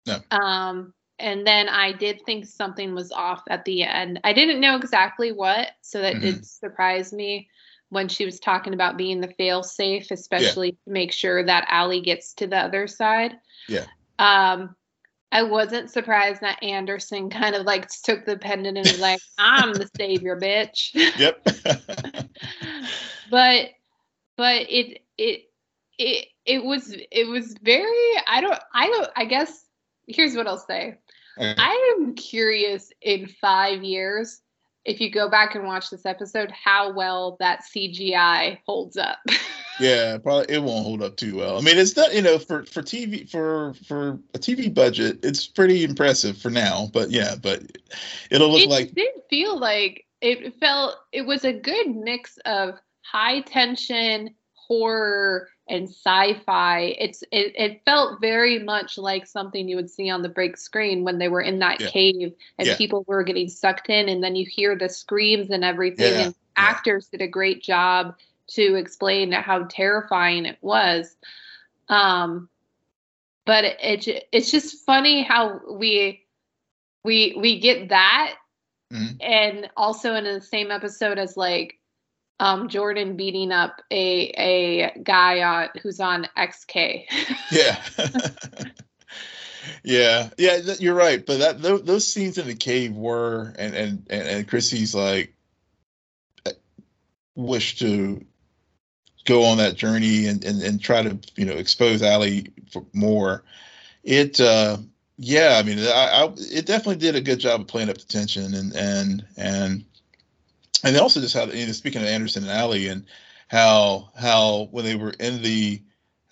[0.06, 0.18] No.
[0.30, 4.20] Um, and then I did think something was off at the end.
[4.22, 7.48] I didn't know exactly what, so that did surprise me
[7.88, 12.00] when she was talking about being the fail safe, especially to make sure that Allie
[12.00, 13.36] gets to the other side.
[13.68, 13.86] Yeah.
[14.18, 14.76] Um,
[15.32, 19.74] I wasn't surprised that Anderson kind of like took the pendant and was like, "I'm
[19.74, 21.44] the savior, bitch." yep
[23.34, 23.70] but
[24.36, 25.50] but it it
[25.98, 29.64] it it was it was very I don't I don't I guess
[30.06, 30.98] here's what I'll say.
[31.36, 34.40] I am curious in 5 years
[34.84, 39.18] if you go back and watch this episode how well that CGI holds up.
[39.80, 42.64] yeah probably it won't hold up too well i mean it's not you know for
[42.66, 47.60] for tv for for a tv budget it's pretty impressive for now but yeah but
[48.30, 52.38] it'll look it like it did feel like it felt it was a good mix
[52.44, 52.78] of
[53.14, 59.90] high tension horror and sci-fi it's it, it felt very much like something you would
[59.90, 61.86] see on the break screen when they were in that Yeah.
[61.86, 62.76] cave and Yeah.
[62.76, 66.26] people were getting sucked in and then you hear the screams and everything Yeah.
[66.26, 68.14] and actors did a great job
[68.48, 71.16] to explain how terrifying it was
[71.88, 72.48] um
[73.46, 76.24] but it, it it's just funny how we
[77.04, 78.34] we we get that
[78.92, 79.20] Mhm.
[79.20, 81.78] and also in the same episode as like
[82.40, 87.04] um, Jordan beating up a a guy on who's on XK.
[87.52, 87.82] yeah.
[89.82, 91.24] yeah, yeah, you're right.
[91.24, 95.34] But that those, those scenes in the cave were, and and and, and Chrissy's like
[96.46, 96.52] uh,
[97.34, 98.24] wish to
[99.24, 103.44] go on that journey and and, and try to you know expose Ali for more.
[104.02, 104.78] It uh
[105.16, 108.04] yeah, I mean, I, I, it definitely did a good job of playing up the
[108.04, 109.84] tension and and and
[110.84, 113.06] and they also just how speaking of Anderson and Ali and
[113.48, 115.82] how how when they were in the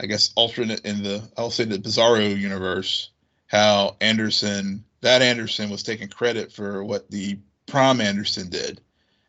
[0.00, 3.10] I guess alternate in the I'll say the Bizarro universe,
[3.46, 8.80] how Anderson that Anderson was taking credit for what the Prime Anderson did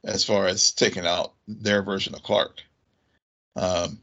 [0.03, 2.61] as far as taking out their version of Clark.
[3.55, 3.99] Um,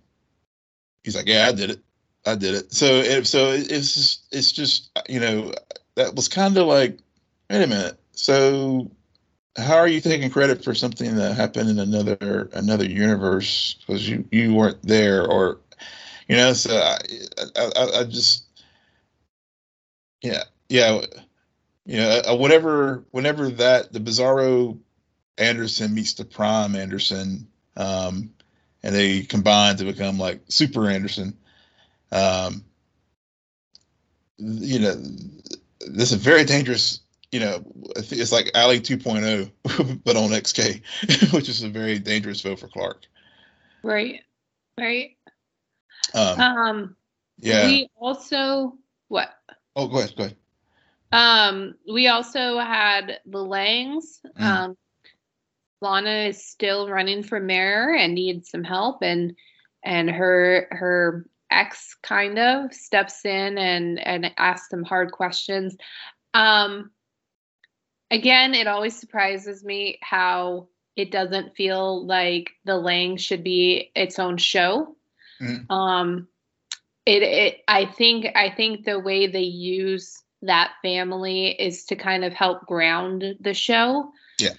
[1.04, 1.80] he's like, yeah, I did it.
[2.26, 2.72] I did it.
[2.72, 5.52] So it, so it's just it's just you know
[5.96, 6.98] that was kind of like,
[7.50, 7.98] wait a minute.
[8.12, 8.90] So
[9.56, 13.76] how are you taking credit for something that happened in another another universe?
[13.80, 15.60] Because you you weren't there or
[16.28, 16.98] you know so I,
[17.56, 18.44] I, I just
[20.22, 21.00] yeah yeah
[21.84, 24.78] you know uh, whatever whenever that the bizarro
[25.38, 28.30] anderson meets the prime anderson um
[28.82, 31.36] and they combine to become like super anderson
[32.12, 32.64] um
[34.38, 34.94] you know
[35.88, 37.00] this is very dangerous
[37.32, 37.64] you know,
[37.96, 43.06] it's like Ali 2.0, but on XK, which is a very dangerous vote for Clark.
[43.82, 44.20] Right,
[44.78, 45.16] right.
[46.14, 46.96] Um, um
[47.38, 47.66] yeah.
[47.66, 48.76] We also
[49.08, 49.30] what?
[49.76, 50.14] Oh, go ahead.
[50.16, 50.36] Go ahead.
[51.12, 54.20] Um, we also had the Langs.
[54.38, 54.42] Mm.
[54.42, 54.76] Um,
[55.80, 59.34] Lana is still running for mayor and needs some help, and
[59.82, 65.76] and her her ex kind of steps in and and asks some hard questions.
[66.34, 66.90] Um,
[68.10, 74.18] again, it always surprises me how it doesn't feel like the Lang should be its
[74.18, 74.96] own show.
[75.40, 75.72] Mm-hmm.
[75.72, 76.28] Um,
[77.06, 82.24] it, it, I think, I think the way they use that family is to kind
[82.24, 84.12] of help ground the show.
[84.38, 84.54] Yeah.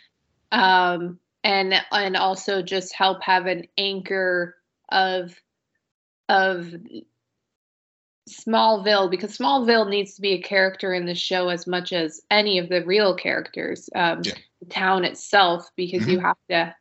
[0.52, 4.56] Um, and and also just help have an anchor
[4.90, 5.36] of
[6.30, 6.74] of
[8.32, 12.58] Smallville because Smallville needs to be a character in the show as much as any
[12.58, 13.90] of the real characters.
[13.96, 14.34] Um, yeah.
[14.62, 16.12] The town itself, because mm-hmm.
[16.12, 16.76] you have to,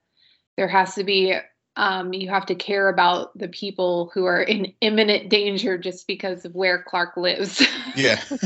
[0.57, 1.35] there has to be,
[1.77, 6.45] um, you have to care about the people who are in imminent danger just because
[6.45, 7.65] of where Clark lives.
[7.97, 8.21] yeah.
[8.25, 8.37] so,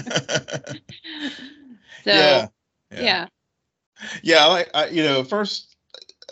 [2.04, 2.46] yeah.
[2.92, 3.26] Yeah.
[4.22, 4.46] Yeah.
[4.46, 5.74] I, I, you know, first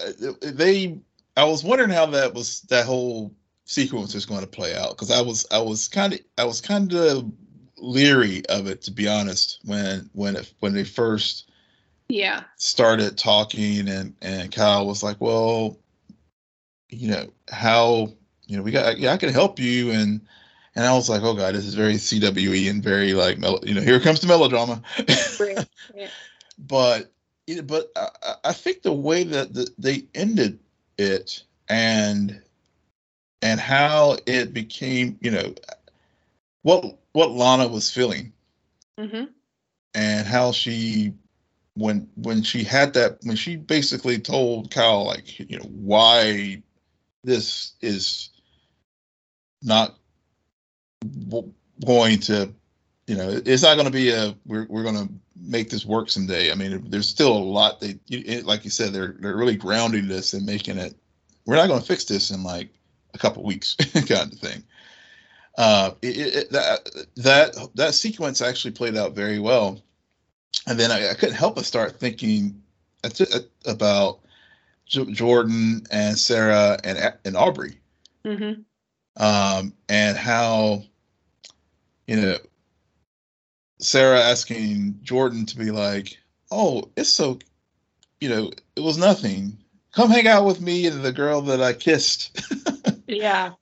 [0.00, 0.98] uh, they,
[1.36, 3.34] I was wondering how that was, that whole
[3.72, 6.60] sequence is going to play out because I was I was kind of I was
[6.60, 7.30] kind of
[7.78, 11.50] leery of it to be honest when when it, when they first
[12.08, 12.44] yeah.
[12.56, 15.78] started talking and and Kyle was like well
[16.90, 18.12] you know how
[18.46, 20.20] you know we got yeah I can help you and
[20.76, 23.80] and I was like oh god this is very CWE and very like you know
[23.80, 24.82] here comes the melodrama.
[26.58, 27.10] But
[27.64, 30.60] but I, I think the way that the, they ended
[30.98, 32.42] it and and
[33.62, 35.54] how it became, you know,
[36.62, 38.32] what what Lana was feeling,
[38.98, 39.24] mm-hmm.
[39.94, 41.14] and how she
[41.74, 46.62] when when she had that when she basically told Kyle like you know why
[47.24, 48.30] this is
[49.62, 49.96] not
[51.84, 52.52] going to
[53.06, 56.08] you know it's not going to be a we're, we're going to make this work
[56.08, 57.98] someday i mean there's still a lot they
[58.42, 60.94] like you said they're they're really grounding this and making it
[61.46, 62.68] we're not going to fix this in like
[63.14, 64.62] a couple weeks kind of thing.
[65.58, 69.82] Uh, it, it, that that that sequence actually played out very well,
[70.66, 72.62] and then I, I couldn't help but start thinking
[73.66, 74.20] about
[74.86, 77.78] J- Jordan and Sarah and and Aubrey,
[78.24, 78.62] mm-hmm.
[79.22, 80.84] um, and how
[82.06, 82.38] you know
[83.78, 86.16] Sarah asking Jordan to be like,
[86.50, 87.40] "Oh, it's so,
[88.20, 89.58] you know, it was nothing.
[89.92, 92.40] Come hang out with me and the girl that I kissed."
[93.12, 93.52] Yeah.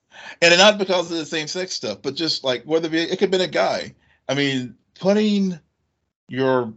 [0.41, 3.21] And not because of the same sex stuff, but just like whether it, it could
[3.21, 3.93] have been a guy.
[4.27, 5.59] I mean, putting
[6.27, 6.73] your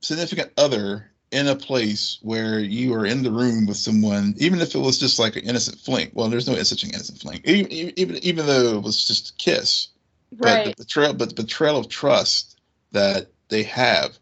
[0.00, 4.74] significant other in a place where you are in the room with someone, even if
[4.74, 6.10] it was just like an innocent fling.
[6.14, 9.34] Well, there's no such thing innocent fling, even even, even though it was just a
[9.34, 9.88] kiss.
[10.36, 10.66] Right.
[10.66, 12.58] But the betrayal, but the betrayal of trust
[12.92, 14.18] that they have,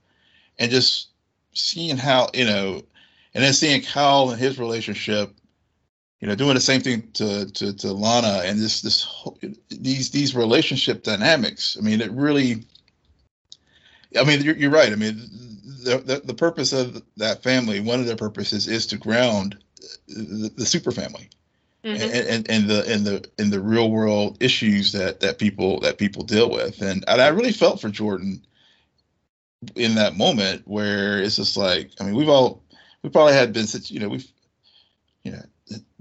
[0.58, 1.08] and just
[1.52, 2.82] seeing how you know,
[3.34, 5.32] and then seeing Kyle and his relationship
[6.24, 9.06] you know, doing the same thing to to, to Lana and this this
[9.68, 11.76] these these relationship dynamics.
[11.78, 12.64] I mean, it really.
[14.18, 14.90] I mean, you're, you're right.
[14.90, 15.16] I mean,
[15.82, 19.58] the, the, the purpose of that family, one of their purposes is to ground
[20.08, 21.28] the, the super family.
[21.84, 22.02] Mm-hmm.
[22.02, 25.98] And, and, and the and the and the real world issues that that people that
[25.98, 28.40] people deal with and, and I really felt for Jordan
[29.76, 32.62] in that moment where it's just like I mean we've all
[33.02, 34.26] we probably had been such you know we've
[35.24, 35.42] you know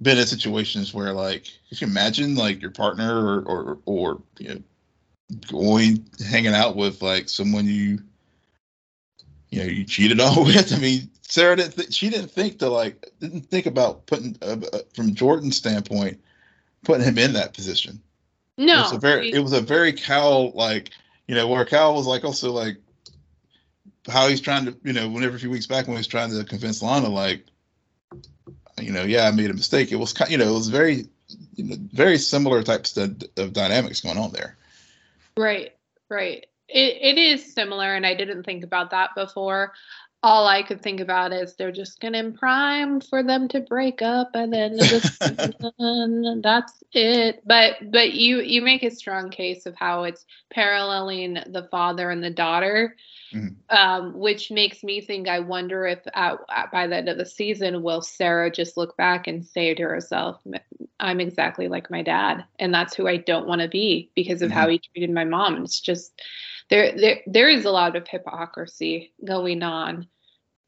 [0.04, 4.50] been in situations where like if you imagine like your partner or or or you
[4.50, 4.62] know
[5.48, 8.00] going hanging out with like someone you
[9.50, 10.74] you know you cheated on with?
[10.74, 14.58] I mean sarah didn't th- she didn't think to like didn't think about putting uh,
[14.72, 16.20] uh, from jordan's standpoint
[16.84, 18.02] putting him in that position.
[18.58, 20.92] No it was a very it was a very cal like
[21.28, 22.78] you know where cal was like also like
[24.08, 26.30] how he's trying to you know whenever a few weeks back when he was trying
[26.30, 27.46] to convince lana like
[28.84, 29.92] you know, yeah, I made a mistake.
[29.92, 31.08] It was kind, you know, it was very,
[31.56, 34.56] you know, very similar types of, of dynamics going on there.
[35.38, 35.74] Right,
[36.10, 36.46] right.
[36.70, 39.74] It it is similar, and I didn't think about that before.
[40.24, 44.32] All I could think about is they're just gonna prime for them to break up
[44.34, 46.42] at the end of the season.
[46.42, 47.44] That's it.
[47.46, 52.24] But but you you make a strong case of how it's paralleling the father and
[52.24, 52.96] the daughter
[53.34, 53.76] Mm-hmm.
[53.76, 57.26] Um, which makes me think I wonder if at, at, by the end of the
[57.26, 60.42] season, will Sarah just look back and say to herself,
[61.00, 62.46] I'm exactly like my dad.
[62.60, 64.60] And that's who I don't want to be because of mm-hmm.
[64.60, 65.64] how he treated my mom.
[65.64, 66.22] It's just
[66.70, 70.08] there, there, there is a lot of hypocrisy going on.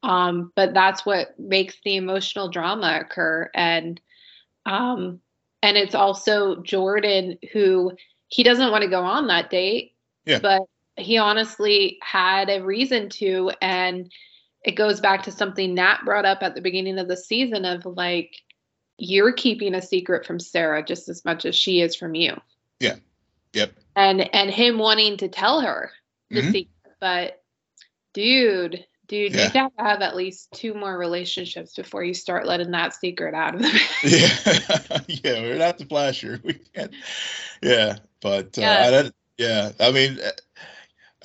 [0.02, 3.50] Um, but that's what makes the emotional drama occur.
[3.54, 4.00] And,
[4.64, 5.20] um,
[5.62, 7.92] and it's also Jordan who
[8.28, 9.94] he doesn't want to go on that date.
[10.24, 10.38] Yeah.
[10.40, 10.62] But
[10.96, 14.10] he honestly had a reason to and
[14.64, 17.86] it goes back to something Nat brought up at the beginning of the season of
[17.86, 18.36] like
[18.98, 22.40] you're keeping a secret from Sarah just as much as she is from you.
[22.80, 22.96] Yeah.
[23.52, 23.72] Yep.
[23.94, 25.90] And and him wanting to tell her
[26.30, 26.50] the mm-hmm.
[26.50, 27.42] secret, but
[28.12, 29.50] dude, dude, yeah.
[29.52, 33.34] you have to have at least two more relationships before you start letting that secret
[33.34, 35.00] out of the Yeah.
[35.34, 36.40] yeah, we're not the flasher.
[36.44, 36.92] We can't.
[37.62, 39.02] Yeah, but uh, yeah.
[39.04, 40.18] I, yeah, I mean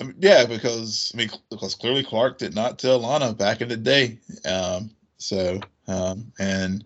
[0.00, 3.68] I mean, yeah, because I mean, because clearly Clark did not tell Lana back in
[3.68, 4.18] the day.
[4.44, 6.84] Um, so, um, and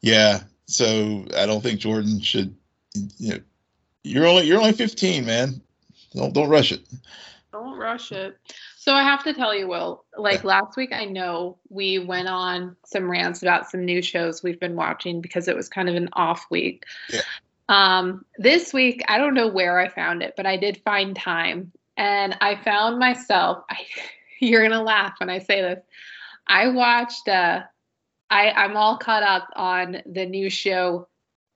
[0.00, 2.54] yeah, so I don't think Jordan should.
[3.18, 3.40] You know,
[4.02, 5.60] you're only you're only 15, man.
[6.14, 6.82] Don't don't rush it.
[7.52, 8.36] Don't rush it.
[8.82, 12.74] So I have to tell you, Will, like last week, I know we went on
[12.84, 16.08] some rants about some new shows we've been watching because it was kind of an
[16.14, 16.82] off week.
[17.08, 17.20] Yeah.
[17.68, 21.70] Um, this week, I don't know where I found it, but I did find time
[21.96, 23.62] and I found myself.
[23.70, 23.76] I,
[24.40, 25.78] you're gonna laugh when I say this.
[26.48, 27.28] I watched.
[27.28, 27.62] Uh,
[28.30, 31.06] I I'm all caught up on the new show,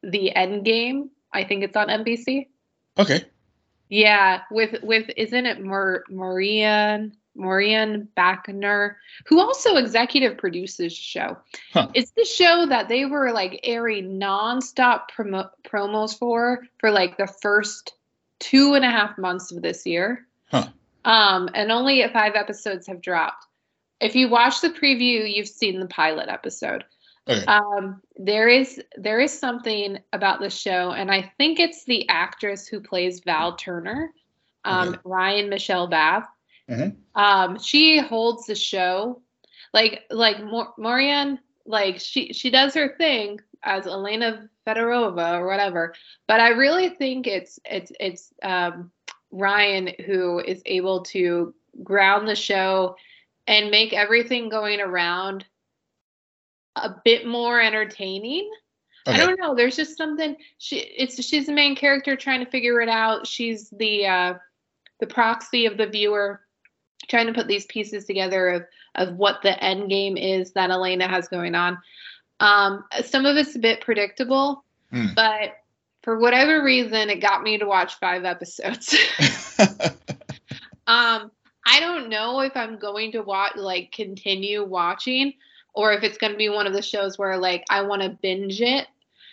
[0.04, 1.10] The End Game.
[1.32, 2.46] I think it's on NBC.
[2.96, 3.24] Okay.
[3.88, 8.94] Yeah, with with isn't it Mar- Marianne Morena Baccarin,
[9.26, 11.36] who also executive produces the show.
[11.72, 11.88] Huh.
[11.94, 17.26] It's the show that they were like airing nonstop promo- promos for for like the
[17.26, 17.94] first
[18.38, 20.26] two and a half months of this year.
[20.50, 20.68] Huh.
[21.04, 23.46] Um, and only five episodes have dropped.
[24.00, 26.84] If you watch the preview, you've seen the pilot episode.
[27.28, 27.44] Okay.
[27.46, 32.68] Um, there is there is something about the show, and I think it's the actress
[32.68, 34.12] who plays Val Turner,
[34.64, 34.98] um, okay.
[35.04, 36.22] Ryan Michelle Bathe.
[36.70, 37.20] Mm-hmm.
[37.20, 39.22] Um, she holds the show,
[39.74, 45.94] like like Mor- Morena, like she she does her thing as Elena Federova or whatever.
[46.28, 48.92] But I really think it's it's it's um,
[49.32, 52.96] Ryan who is able to ground the show
[53.48, 55.44] and make everything going around
[56.76, 58.50] a bit more entertaining.
[59.06, 59.20] Okay.
[59.20, 59.54] I don't know.
[59.54, 60.36] There's just something.
[60.58, 63.26] She it's she's the main character trying to figure it out.
[63.26, 64.34] She's the uh,
[65.00, 66.40] the proxy of the viewer,
[67.08, 68.64] trying to put these pieces together of
[68.96, 71.78] of what the end game is that Elena has going on.
[72.40, 75.14] Um, some of it's a bit predictable, mm.
[75.14, 75.54] but
[76.02, 78.94] for whatever reason, it got me to watch five episodes.
[80.86, 81.32] um,
[81.66, 85.32] I don't know if I'm going to watch, like, continue watching,
[85.76, 88.08] or if it's going to be one of the shows where, like, I want to
[88.08, 88.86] binge it.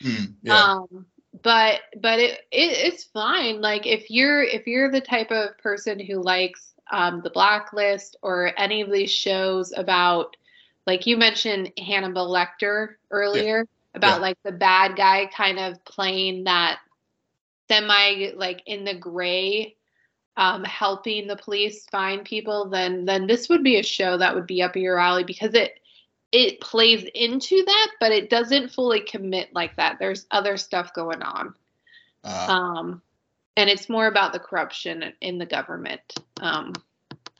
[0.03, 0.63] Mm, yeah.
[0.63, 1.05] Um,
[1.41, 3.61] but but it, it it's fine.
[3.61, 8.51] Like, if you're if you're the type of person who likes um, the Blacklist or
[8.57, 10.37] any of these shows about,
[10.85, 13.59] like you mentioned Hannibal Lecter earlier.
[13.59, 13.63] Yeah
[13.95, 14.21] about yeah.
[14.21, 16.79] like the bad guy kind of playing that
[17.69, 19.75] semi like in the gray
[20.35, 24.47] um, helping the police find people then then this would be a show that would
[24.47, 25.79] be up your alley because it
[26.33, 29.97] it plays into that but it doesn't fully commit like that.
[29.99, 31.53] There's other stuff going on.
[32.23, 33.01] Uh, um
[33.55, 36.01] and it's more about the corruption in the government
[36.41, 36.73] um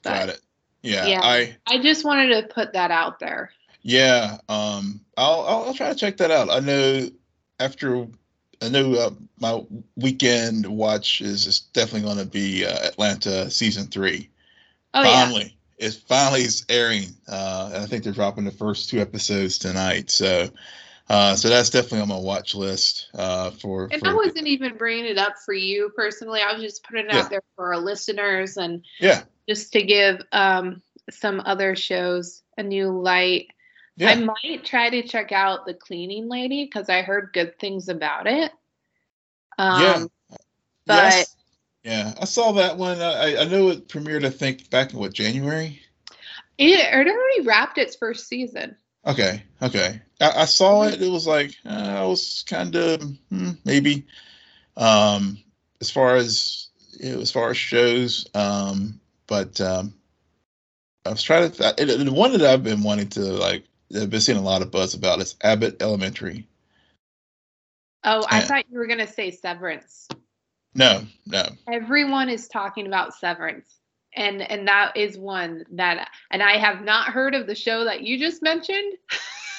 [0.03, 0.39] got it.
[0.81, 1.21] Yeah, yeah.
[1.23, 3.51] I i just wanted to put that out there.
[3.83, 6.49] Yeah, um, I'll, I'll, I'll try to check that out.
[6.49, 7.09] I know
[7.59, 8.07] after
[8.61, 9.63] I know uh, my
[9.95, 14.29] weekend watch is, is definitely going to be uh, Atlanta season three.
[14.93, 17.09] Oh finally, it's finally is airing.
[17.27, 20.09] Uh, I think they're dropping the first two episodes tonight.
[20.09, 20.49] So,
[21.09, 23.89] uh, so that's definitely on my watch list uh, for.
[23.89, 26.41] And for, I wasn't even bringing it up for you personally.
[26.41, 27.19] I was just putting it Yeah.
[27.19, 30.81] out there for our listeners and Yeah, just to give um,
[31.11, 33.47] some other shows a new light.
[33.97, 37.89] yeah, I might try to check out the cleaning lady because I heard good things
[37.89, 38.51] about it.
[39.57, 40.05] Um, yeah.
[40.87, 41.32] but Yes.
[41.83, 43.01] Yeah, I saw that one.
[43.01, 45.81] I, I know it premiered, I think, back in what January.
[46.57, 48.77] it, it already wrapped its first season.
[49.05, 50.01] Okay, okay.
[50.21, 51.01] I, I saw it.
[51.01, 51.69] It was like uh,
[51.99, 54.05] I was kind of hmm, maybe.
[54.77, 55.37] Um,
[55.81, 56.69] as far as
[56.99, 59.93] you know, as far as shows, um, but um,
[61.05, 61.57] I was trying to.
[61.57, 63.65] Th- it, the one that I've been wanting to like,
[63.95, 66.47] I've been seeing a lot of buzz about is Abbott Elementary.
[68.03, 68.47] Oh, I Yeah.
[68.47, 70.07] thought you were gonna say Severance.
[70.75, 71.43] No, no.
[71.67, 73.67] Everyone is talking about Severance,
[74.15, 78.01] and and that is one that, and I have not heard of the show that
[78.01, 78.93] you just mentioned.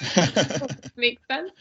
[0.97, 1.53] Makes sense.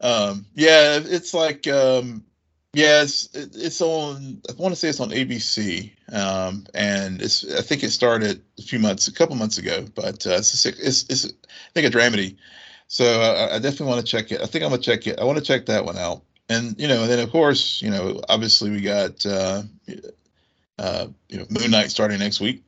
[0.00, 2.24] um, yeah, it's like um,
[2.72, 4.42] yeah, it's it's on.
[4.48, 7.50] I want to say it's on ABC, um, and it's.
[7.52, 10.56] I think it started a few months, a couple months ago, but uh, it's, a,
[10.56, 12.36] sick- it's it's I think a dramedy.
[12.86, 14.40] So I, I definitely want to check it.
[14.40, 15.18] I think I'm gonna check it.
[15.18, 17.90] I want to check that one out, and you know, and then of course, you
[17.90, 19.62] know, obviously we got uh,
[20.78, 22.62] uh, you know, Moon Knight starting next week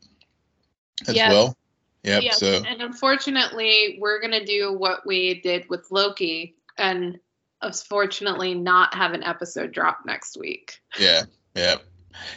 [1.09, 1.31] as Yes.
[1.31, 1.57] well.
[2.05, 2.23] Yep.
[2.23, 7.19] Yes, So and unfortunately, we're gonna do what we did with Loki, and
[7.61, 10.81] unfortunately, not have an episode drop next week.
[10.99, 11.23] yeah,
[11.55, 11.77] yeah,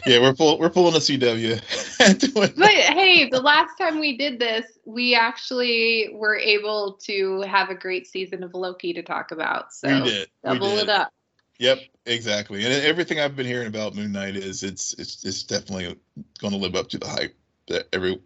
[0.06, 0.20] yeah.
[0.20, 1.60] We're pull, we're pulling a CW.
[2.56, 7.74] But hey, the last time we did this, we actually were able to have a
[7.74, 9.72] great season of Loki to talk about.
[9.72, 10.28] So we did.
[10.44, 11.12] we double it up.
[11.58, 12.64] Yep, exactly.
[12.64, 15.96] And everything I've been hearing about Moon Knight is it's it's it's definitely
[16.38, 17.34] going to live up to the hype
[17.68, 18.20] that every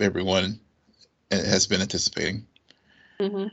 [0.00, 0.60] everyone
[1.30, 2.46] has been anticipating.
[3.20, 3.46] hmm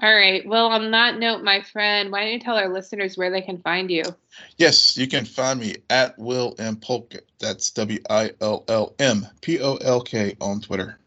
[0.00, 0.46] All right.
[0.46, 3.58] Well, on that note, my friend, why don't you tell our listeners where they can
[3.62, 4.14] find you?
[4.58, 7.14] Yes, you can find me at Will M Polk.
[7.38, 10.97] That's W I L L M P O L K on Twitter.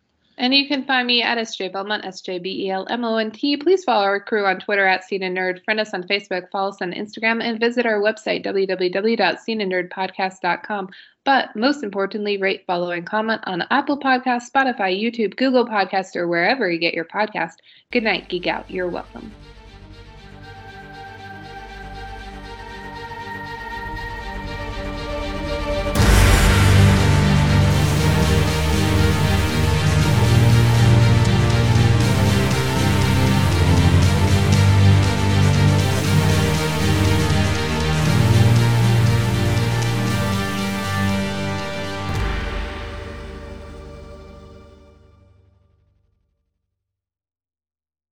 [0.42, 3.18] And you can find me at SJ Belmont, S J B E L M O
[3.18, 3.58] N T.
[3.58, 6.70] Please follow our crew on Twitter at Scene and Nerd, friend us on Facebook, follow
[6.70, 10.90] us on Instagram, and visit our website, www.sceneandnerdpodcast.com.
[11.26, 16.28] But most importantly, rate, follow, and comment on Apple Podcasts, Spotify, YouTube, Google Podcast, or
[16.28, 17.58] wherever you get your podcast.
[17.92, 18.68] Good night, Geek Out.
[18.68, 19.32] You're welcome.